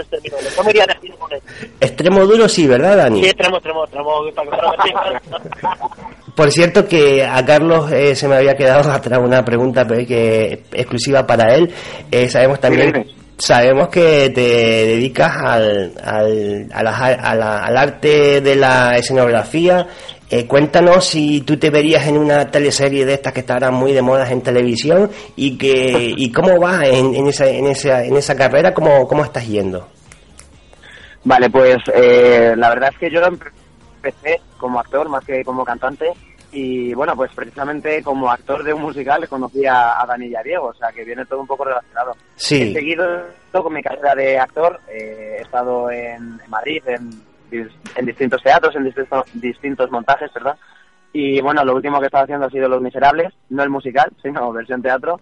termino. 0.09 0.37
No 0.57 0.63
me 0.65 0.71
iría 0.71 0.87
con 1.19 1.33
él. 1.33 1.43
extremo 1.81 2.25
duro 2.27 2.49
sí, 2.49 2.67
¿verdad, 2.67 2.97
Dani? 2.97 3.21
Sí, 3.23 3.29
extremo, 3.29 3.57
extremo, 3.57 3.85
extremo. 3.85 4.23
Por 6.41 6.51
cierto 6.51 6.89
que 6.89 7.23
a 7.23 7.45
Carlos 7.45 7.93
eh, 7.93 8.17
se 8.17 8.27
me 8.27 8.37
había 8.37 8.57
quedado 8.57 8.91
atrás 8.95 9.21
una 9.23 9.45
pregunta 9.45 9.87
pero 9.87 10.07
que 10.07 10.63
exclusiva 10.73 11.27
para 11.27 11.55
él. 11.55 11.71
Eh, 12.11 12.31
sabemos 12.31 12.59
también 12.59 12.93
sabemos 13.37 13.89
que 13.89 14.31
te 14.31 14.41
dedicas 14.41 15.37
al, 15.37 15.93
al, 16.03 16.67
a 16.73 16.83
la- 16.83 16.97
a 16.97 17.35
la- 17.35 17.59
al 17.67 17.77
arte 17.77 18.41
de 18.41 18.57
la 18.57 18.97
escenografía. 18.97 19.87
Eh, 20.31 20.47
cuéntanos 20.47 21.05
si 21.05 21.43
tú 21.43 21.59
te 21.59 21.69
verías 21.69 22.07
en 22.07 22.17
una 22.17 22.51
teleserie 22.51 23.05
de 23.05 23.13
estas 23.15 23.35
que 23.35 23.41
estarán 23.41 23.75
muy 23.75 23.93
de 23.93 24.01
moda 24.01 24.27
en 24.31 24.41
televisión 24.41 25.11
y 25.37 25.59
que 25.59 26.15
y 26.17 26.33
cómo 26.33 26.59
vas 26.59 26.85
en, 26.89 27.15
en 27.17 27.27
esa 27.27 27.47
en 27.51 27.67
esa 27.67 28.03
en 28.03 28.17
esa 28.17 28.35
carrera, 28.35 28.73
cómo 28.73 29.07
cómo 29.07 29.25
estás 29.25 29.47
yendo. 29.47 29.89
Vale, 31.23 31.51
pues 31.51 31.77
eh, 31.95 32.55
la 32.57 32.71
verdad 32.71 32.89
es 32.95 32.99
que 32.99 33.11
yo 33.15 33.21
empecé 33.27 34.41
como 34.57 34.81
actor 34.81 35.07
más 35.11 35.23
que 35.23 35.43
como 35.45 35.65
cantante 35.67 36.07
y 36.53 36.93
bueno, 36.95 37.15
pues 37.17 37.31
precisamente 37.35 38.03
como 38.03 38.31
actor 38.31 38.63
de 38.65 38.73
un 38.73 38.83
musical 38.83 39.29
conocí 39.29 39.65
a, 39.67 40.01
a 40.01 40.07
Dani 40.07 40.27
y 40.27 40.37
a 40.37 40.43
Diego, 40.43 40.67
o 40.69 40.75
sea 40.75 40.91
que 40.93 41.05
viene 41.05 41.25
todo 41.27 41.41
un 41.41 41.47
poco 41.47 41.65
relacionado. 41.65 42.13
He 42.13 42.17
Sí. 42.37 42.73
seguido 42.73 43.05
con 43.53 43.73
mi 43.73 43.83
carrera 43.83 44.15
de 44.15 44.39
actor, 44.39 44.81
eh, 44.89 45.37
he 45.39 45.43
estado 45.43 45.91
en, 45.91 46.41
en 46.45 46.51
Madrid, 46.51 46.83
en, 46.87 47.11
en 47.97 48.07
distintos 48.07 48.43
teatros, 48.43 48.75
en 48.77 48.85
distintos, 48.85 49.25
distintos 49.35 49.91
montajes, 49.91 50.33
¿verdad? 50.35 50.57
Y 51.13 51.41
bueno, 51.41 51.65
lo 51.65 51.75
último 51.75 51.99
que 51.99 52.05
he 52.05 52.07
estado 52.07 52.25
haciendo 52.25 52.47
ha 52.47 52.51
sido 52.51 52.69
Los 52.69 52.81
Miserables, 52.83 53.33
no 53.49 53.63
el 53.63 53.71
musical, 53.71 54.11
sino 54.23 54.53
versión 54.53 54.83
teatro. 54.83 55.21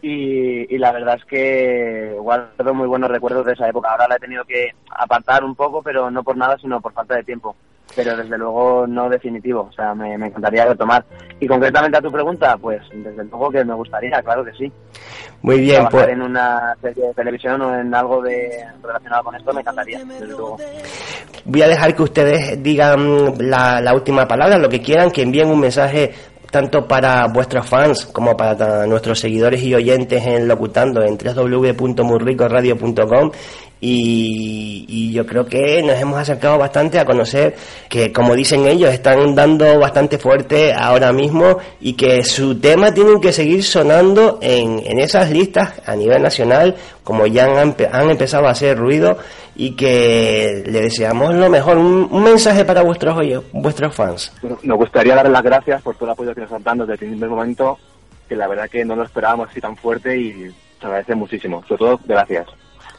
Y, 0.00 0.72
y 0.72 0.78
la 0.78 0.92
verdad 0.92 1.16
es 1.16 1.24
que 1.24 2.14
guardo 2.20 2.72
muy 2.72 2.86
buenos 2.86 3.10
recuerdos 3.10 3.44
de 3.44 3.54
esa 3.54 3.68
época. 3.68 3.90
Ahora 3.90 4.06
la 4.06 4.14
he 4.14 4.20
tenido 4.20 4.44
que 4.44 4.70
apartar 4.90 5.42
un 5.42 5.56
poco, 5.56 5.82
pero 5.82 6.08
no 6.08 6.22
por 6.22 6.36
nada, 6.36 6.56
sino 6.58 6.80
por 6.80 6.92
falta 6.92 7.16
de 7.16 7.24
tiempo. 7.24 7.56
Pero 7.96 8.16
desde 8.16 8.38
luego 8.38 8.86
no 8.86 9.08
definitivo, 9.08 9.68
o 9.70 9.72
sea, 9.72 9.94
me, 9.94 10.16
me 10.18 10.26
encantaría 10.26 10.66
retomar. 10.66 11.04
Y 11.40 11.46
concretamente 11.46 11.98
a 11.98 12.02
tu 12.02 12.10
pregunta, 12.10 12.56
pues 12.56 12.82
desde 12.92 13.24
luego 13.24 13.50
que 13.50 13.64
me 13.64 13.74
gustaría, 13.74 14.22
claro 14.22 14.44
que 14.44 14.52
sí. 14.52 14.72
Muy 15.42 15.60
bien, 15.60 15.86
Trabajar 15.88 16.00
pues 16.00 16.08
en 16.08 16.22
una 16.22 16.74
serie 16.80 17.06
de 17.06 17.14
televisión 17.14 17.60
o 17.62 17.74
en 17.74 17.94
algo 17.94 18.22
de 18.22 18.50
relacionado 18.82 19.24
con 19.24 19.34
esto 19.36 19.52
me 19.52 19.60
encantaría, 19.60 20.04
desde 20.04 20.26
luego. 20.26 20.56
voy 21.44 21.62
a 21.62 21.68
dejar 21.68 21.94
que 21.94 22.02
ustedes 22.02 22.62
digan 22.62 23.34
la, 23.38 23.80
la 23.80 23.94
última 23.94 24.26
palabra, 24.26 24.58
lo 24.58 24.68
que 24.68 24.82
quieran, 24.82 25.10
que 25.10 25.22
envíen 25.22 25.48
un 25.48 25.60
mensaje 25.60 26.12
tanto 26.50 26.86
para 26.86 27.26
vuestros 27.26 27.66
fans 27.66 28.06
como 28.06 28.36
para 28.36 28.86
nuestros 28.86 29.18
seguidores 29.20 29.62
y 29.62 29.74
oyentes 29.74 30.24
en 30.24 30.48
Locutando 30.48 31.02
en 31.02 31.18
www.murricoradio.com 31.18 33.30
y, 33.80 34.86
y 34.88 35.12
yo 35.12 35.24
creo 35.24 35.46
que 35.46 35.82
nos 35.82 36.00
hemos 36.00 36.18
acercado 36.18 36.58
bastante 36.58 36.98
a 36.98 37.04
conocer 37.04 37.54
que 37.88 38.12
como 38.12 38.34
dicen 38.34 38.66
ellos 38.66 38.92
están 38.92 39.36
dando 39.36 39.78
bastante 39.78 40.18
fuerte 40.18 40.72
ahora 40.72 41.12
mismo 41.12 41.58
y 41.80 41.92
que 41.92 42.24
su 42.24 42.58
tema 42.58 42.92
tienen 42.92 43.20
que 43.20 43.32
seguir 43.32 43.62
sonando 43.62 44.40
en, 44.42 44.82
en 44.84 44.98
esas 44.98 45.30
listas 45.30 45.74
a 45.86 45.94
nivel 45.94 46.22
nacional 46.22 46.74
como 47.04 47.26
ya 47.26 47.44
han, 47.44 47.76
han 47.92 48.10
empezado 48.10 48.48
a 48.48 48.50
hacer 48.50 48.76
ruido 48.76 49.18
y 49.58 49.74
que 49.76 50.62
le 50.64 50.80
deseamos 50.82 51.34
lo 51.34 51.50
mejor 51.50 51.76
un, 51.76 52.08
un 52.10 52.22
mensaje 52.22 52.64
para 52.64 52.80
vuestros 52.82 53.16
oye- 53.16 53.42
vuestros 53.52 53.94
fans 53.94 54.32
Bueno, 54.40 54.56
nos 54.62 54.78
gustaría 54.78 55.14
dar 55.16 55.28
las 55.28 55.42
gracias 55.42 55.82
por 55.82 55.94
todo 55.96 56.06
el 56.06 56.12
apoyo 56.12 56.32
que 56.34 56.40
nos 56.42 56.48
están 56.50 56.62
dando 56.62 56.86
desde 56.86 57.04
el 57.04 57.10
primer 57.12 57.28
momento, 57.28 57.76
que 58.28 58.36
la 58.36 58.46
verdad 58.46 58.70
que 58.70 58.84
no 58.84 58.94
lo 58.96 59.02
esperábamos 59.02 59.50
así 59.50 59.60
tan 59.60 59.76
fuerte 59.76 60.16
y 60.16 60.32
se 60.80 60.86
agradece 60.86 61.14
muchísimo. 61.16 61.62
Sobre 61.66 61.78
todo, 61.78 62.00
gracias. 62.06 62.46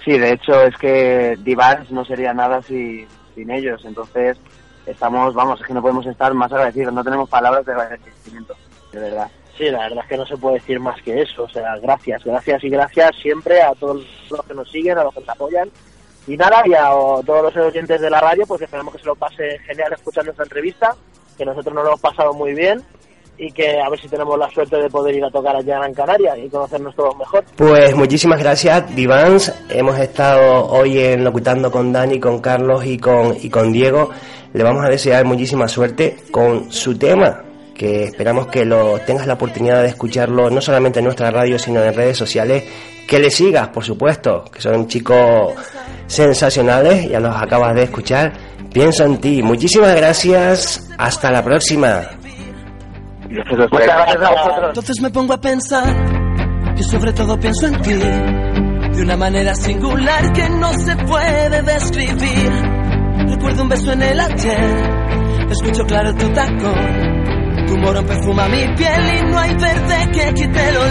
Sí, 0.03 0.17
de 0.19 0.33
hecho 0.33 0.61
es 0.63 0.75
que 0.77 1.37
Divans 1.43 1.89
no 1.91 2.03
sería 2.03 2.33
nada 2.33 2.61
si- 2.61 3.07
sin 3.35 3.49
ellos, 3.51 3.81
entonces 3.85 4.37
estamos, 4.85 5.33
vamos, 5.33 5.61
es 5.61 5.65
que 5.67 5.73
no 5.73 5.81
podemos 5.81 6.05
estar 6.07 6.33
más 6.33 6.51
agradecidos, 6.51 6.93
no 6.93 7.03
tenemos 7.05 7.29
palabras 7.29 7.65
de 7.65 7.71
agradecimiento, 7.71 8.53
de 8.91 8.99
verdad. 8.99 9.27
Sí, 9.57 9.65
la 9.65 9.79
verdad 9.79 9.99
es 10.03 10.09
que 10.09 10.17
no 10.17 10.25
se 10.25 10.37
puede 10.37 10.55
decir 10.55 10.79
más 10.79 11.01
que 11.03 11.21
eso. 11.21 11.43
O 11.43 11.49
sea, 11.49 11.77
gracias, 11.81 12.23
gracias 12.23 12.63
y 12.63 12.69
gracias 12.69 13.11
siempre 13.21 13.61
a 13.61 13.73
todos 13.75 14.05
los 14.31 14.45
que 14.45 14.53
nos 14.53 14.69
siguen, 14.71 14.97
a 14.97 15.03
los 15.03 15.13
que 15.13 15.19
nos 15.19 15.29
apoyan. 15.29 15.69
Y 16.29 16.37
nada, 16.37 16.61
y 16.63 16.75
a 16.75 16.91
todos 17.25 17.41
los 17.41 17.57
oyentes 17.57 17.99
de 17.99 18.07
la 18.07 18.21
radio, 18.21 18.43
pues 18.47 18.61
esperamos 18.61 18.93
que 18.93 18.99
se 18.99 19.07
lo 19.07 19.15
pase 19.15 19.57
genial 19.65 19.91
escuchando 19.91 20.29
esta 20.29 20.43
entrevista, 20.43 20.95
que 21.35 21.43
nosotros 21.43 21.73
nos 21.73 21.83
lo 21.83 21.89
hemos 21.89 22.01
pasado 22.01 22.33
muy 22.33 22.53
bien 22.53 22.83
y 23.35 23.51
que 23.51 23.81
a 23.81 23.89
ver 23.89 23.99
si 23.99 24.07
tenemos 24.07 24.37
la 24.37 24.47
suerte 24.51 24.77
de 24.77 24.89
poder 24.91 25.15
ir 25.15 25.25
a 25.25 25.31
tocar 25.31 25.55
allá 25.55 25.77
a 25.77 25.79
Gran 25.79 25.93
Canaria 25.95 26.37
y 26.37 26.47
conocernos 26.47 26.95
todos 26.95 27.17
mejor. 27.17 27.43
Pues 27.55 27.95
muchísimas 27.95 28.39
gracias, 28.39 28.95
Divans. 28.95 29.51
Hemos 29.69 29.97
estado 29.97 30.67
hoy 30.67 30.99
en 30.99 31.23
Locutando 31.23 31.71
con 31.71 31.91
Dani, 31.91 32.19
con 32.19 32.39
Carlos 32.41 32.85
y 32.85 32.99
con, 32.99 33.35
y 33.41 33.49
con 33.49 33.71
Diego. 33.71 34.11
Le 34.53 34.63
vamos 34.63 34.85
a 34.85 34.89
desear 34.89 35.25
muchísima 35.25 35.67
suerte 35.67 36.15
con 36.29 36.71
su 36.71 36.95
tema, 36.95 37.43
que 37.79 38.03
esperamos 38.03 38.47
que 38.47 38.65
lo 38.65 38.99
tengas 38.99 39.25
la 39.25 39.35
oportunidad 39.35 39.81
de 39.81 39.87
escucharlo 39.87 40.49
no 40.49 40.59
solamente 40.59 40.99
en 40.99 41.05
nuestra 41.05 41.31
radio, 41.31 41.57
sino 41.57 41.81
en 41.81 41.93
redes 41.93 42.17
sociales. 42.17 42.65
Que 43.07 43.19
le 43.19 43.31
sigas, 43.31 43.69
por 43.69 43.85
supuesto, 43.85 44.43
que 44.51 44.61
son 44.61 44.85
chicos 44.89 45.53
sensacionales, 46.05 47.09
ya 47.09 47.21
los 47.21 47.33
acabas 47.33 47.73
de 47.75 47.83
escuchar. 47.83 48.33
Pienso 48.73 49.05
en 49.05 49.17
ti. 49.19 49.41
Muchísimas 49.41 49.95
gracias. 49.95 50.89
Hasta 50.97 51.31
la 51.31 51.41
próxima. 51.41 52.01
Gracias 53.29 53.59
a 53.59 53.63
ustedes. 53.63 53.71
Muchas 53.71 53.87
gracias 53.87 54.23
a 54.23 54.29
vosotros. 54.29 54.67
Entonces 54.67 55.01
me 55.01 55.09
pongo 55.09 55.33
a 55.33 55.41
pensar 55.41 56.75
que 56.75 56.83
sobre 56.83 57.13
todo 57.13 57.39
pienso 57.39 57.65
en 57.65 57.81
ti 57.81 57.93
de 57.93 59.01
una 59.01 59.15
manera 59.15 59.55
singular 59.55 60.33
que 60.33 60.49
no 60.49 60.73
se 60.73 60.97
puede 60.97 61.61
describir. 61.61 62.51
Recuerdo 63.29 63.63
un 63.63 63.69
beso 63.69 63.93
en 63.93 64.01
el 64.01 64.19
ayer, 64.19 65.49
escucho 65.49 65.85
claro 65.85 66.13
tu 66.13 66.29
tacón. 66.33 67.08
Tu 67.69 67.77
morón 67.77 68.03
perfuma 68.03 68.47
mi 68.47 68.67
piel 68.75 69.15
y 69.15 69.21
no 69.31 69.37
hay 69.37 69.53
verde 69.53 70.09
que 70.11 70.33
quite 70.33 70.69
el 70.69 70.77
olor. 70.77 70.89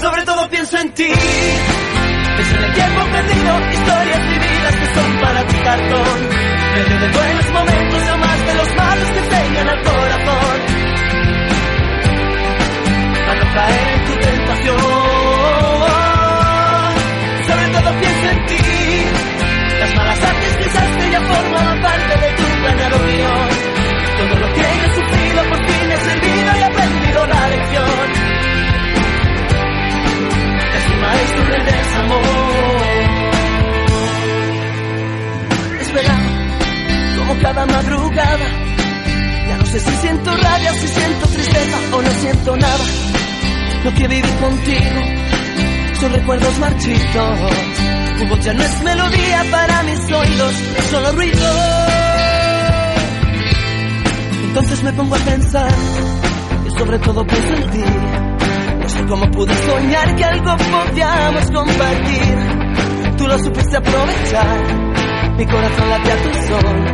Sobre 0.00 0.22
todo 0.22 0.48
pienso 0.48 0.78
en 0.78 0.94
ti, 0.94 1.04
pienso 1.04 2.56
en 2.56 2.64
el 2.64 2.72
tiempo 2.72 3.00
perdido, 3.12 3.60
historias 3.72 4.20
vividas 4.26 4.76
que 4.76 4.86
son 4.94 5.18
para 5.20 5.46
tu 5.48 5.62
cartón. 5.62 6.28
Medio 6.76 6.98
de 6.98 7.08
buenos 7.12 7.52
momentos, 7.52 8.06
no 8.06 8.16
más 8.16 8.46
de 8.46 8.54
los 8.54 8.74
malos 8.74 9.10
que 9.10 9.20
tengan 9.20 9.68
al 9.68 9.82
corazón. 9.82 10.60
Para 13.26 13.44
no 13.44 13.54
caer 13.54 13.88
en 13.96 14.04
tu 14.06 14.12
tentación. 14.16 14.78
Sobre 17.46 17.68
todo 17.68 18.00
pienso 18.00 18.30
en 18.30 18.46
ti. 18.46 18.85
Las 19.78 19.94
malas 19.94 20.20
artes 20.22 20.56
que 20.56 21.10
ya 21.10 21.20
formaban 21.20 21.82
parte 21.82 22.14
de 22.18 22.32
tu 22.32 22.42
planeado. 22.60 22.98
Todo 24.16 24.34
lo 24.40 24.52
que 24.54 24.60
he 24.60 24.94
sufrido 24.94 25.44
por 25.50 25.58
fin 25.66 25.90
he 25.90 25.96
servido 25.98 26.50
y 26.58 26.62
aprendido 26.62 27.26
la 27.26 27.48
lección. 27.48 28.08
Es 30.76 30.84
un 30.92 31.00
maestro 31.00 31.44
del 31.44 31.64
desamor. 31.66 32.22
Es 35.80 35.92
verdad, 35.92 36.22
como 37.18 37.38
cada 37.42 37.66
madrugada. 37.66 38.46
Ya 39.48 39.56
no 39.58 39.66
sé 39.66 39.80
si 39.80 39.96
siento 39.96 40.36
rabia, 40.36 40.72
si 40.74 40.88
siento 40.88 41.26
tristeza 41.28 41.78
o 41.92 42.02
no 42.02 42.10
siento 42.10 42.56
nada. 42.56 42.84
Lo 43.84 43.94
que 43.94 44.08
viví 44.08 44.32
contigo 44.40 45.00
son 46.00 46.12
recuerdos 46.12 46.58
marchitos. 46.58 48.05
Tu 48.18 48.26
voz 48.26 48.40
ya 48.44 48.54
no 48.54 48.62
es 48.62 48.82
melodía 48.82 49.44
para 49.50 49.82
mis 49.82 50.12
oídos, 50.12 50.54
solo 50.90 51.12
ruido. 51.12 51.48
Entonces 54.44 54.82
me 54.82 54.92
pongo 54.92 55.14
a 55.14 55.18
pensar 55.18 55.70
y 56.66 56.78
sobre 56.78 56.98
todo 56.98 57.26
pienso 57.26 57.54
en 57.54 57.70
ti. 57.70 57.84
No 58.80 58.88
sé 58.88 59.04
cómo 59.06 59.30
pude 59.30 59.54
soñar 59.54 60.16
que 60.16 60.24
algo 60.24 60.56
podíamos 60.56 61.50
compartir. 61.50 63.16
Tú 63.18 63.26
lo 63.26 63.38
supiste 63.38 63.76
aprovechar 63.76 64.86
mi 65.36 65.44
corazón 65.44 65.90
late 65.90 66.12
a 66.12 66.16
tu 66.22 66.32
son. 66.48 66.84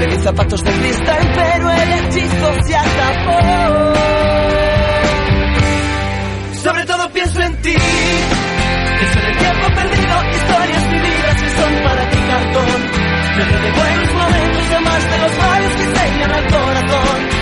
De 0.00 0.06
mis 0.06 0.22
zapatos 0.22 0.62
de 0.62 0.70
cristal, 0.70 1.32
pero 1.34 1.70
el 1.70 1.92
hechizo 1.92 2.62
se 2.64 2.76
acabó. 2.76 3.94
Sobre 6.62 6.84
todo 6.84 7.10
pienso 7.10 7.40
en 7.40 7.62
ti, 7.62 7.74
pienso 8.98 9.18
en 9.18 9.26
el 9.26 9.36
tiempo 9.38 9.66
perdido, 9.74 10.29
historias 10.50 10.90
vividas 10.90 11.42
que 11.42 11.50
son 11.50 11.74
para 11.82 12.10
ti 12.10 12.18
cartón. 12.18 12.80
Me 13.36 13.44
de 13.44 13.72
buenos 13.72 14.12
momentos, 14.14 14.70
de 15.10 15.18
los 15.18 15.38
males 15.38 15.76
que 15.76 15.82
enseñan 15.82 16.32
al 16.32 16.46
corazón. 16.46 17.39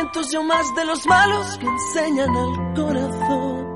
Momentos 0.00 0.32
y 0.32 0.36
aún 0.36 0.46
más 0.46 0.74
de 0.74 0.84
los 0.86 1.06
malos 1.06 1.58
que 1.58 1.66
enseñan 1.66 2.30
al 2.34 2.74
corazón 2.74 3.66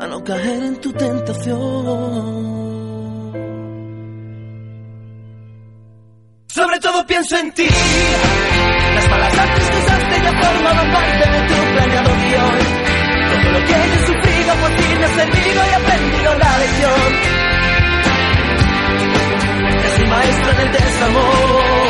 a 0.00 0.06
no 0.06 0.22
caer 0.22 0.62
en 0.64 0.80
tu 0.80 0.92
tentación. 0.92 1.58
Sobre 6.48 6.78
todo 6.80 7.06
pienso 7.06 7.36
en 7.38 7.52
ti. 7.52 7.66
Las 8.94 9.08
malas 9.08 9.38
artes 9.38 9.70
que 9.70 9.78
usaste 9.78 10.22
ya 10.22 10.42
formaban 10.42 10.92
parte 10.92 11.30
de 11.30 11.40
tu 11.48 11.54
planeado 11.72 12.10
guion. 12.10 12.58
Todo 13.30 13.52
lo 13.52 13.60
que 13.64 13.72
he 13.72 14.06
sufrido 14.06 14.54
por 14.54 14.70
ti 14.70 14.84
me 14.98 15.04
ha 15.04 15.08
servido 15.08 15.62
y 15.70 15.74
aprendido 15.74 16.34
la 16.34 16.58
lección. 16.58 17.12
Es 19.84 19.98
mi 19.98 20.06
maestro 20.06 20.50
en 20.52 20.60
el 20.60 20.72
desamor. 20.72 21.87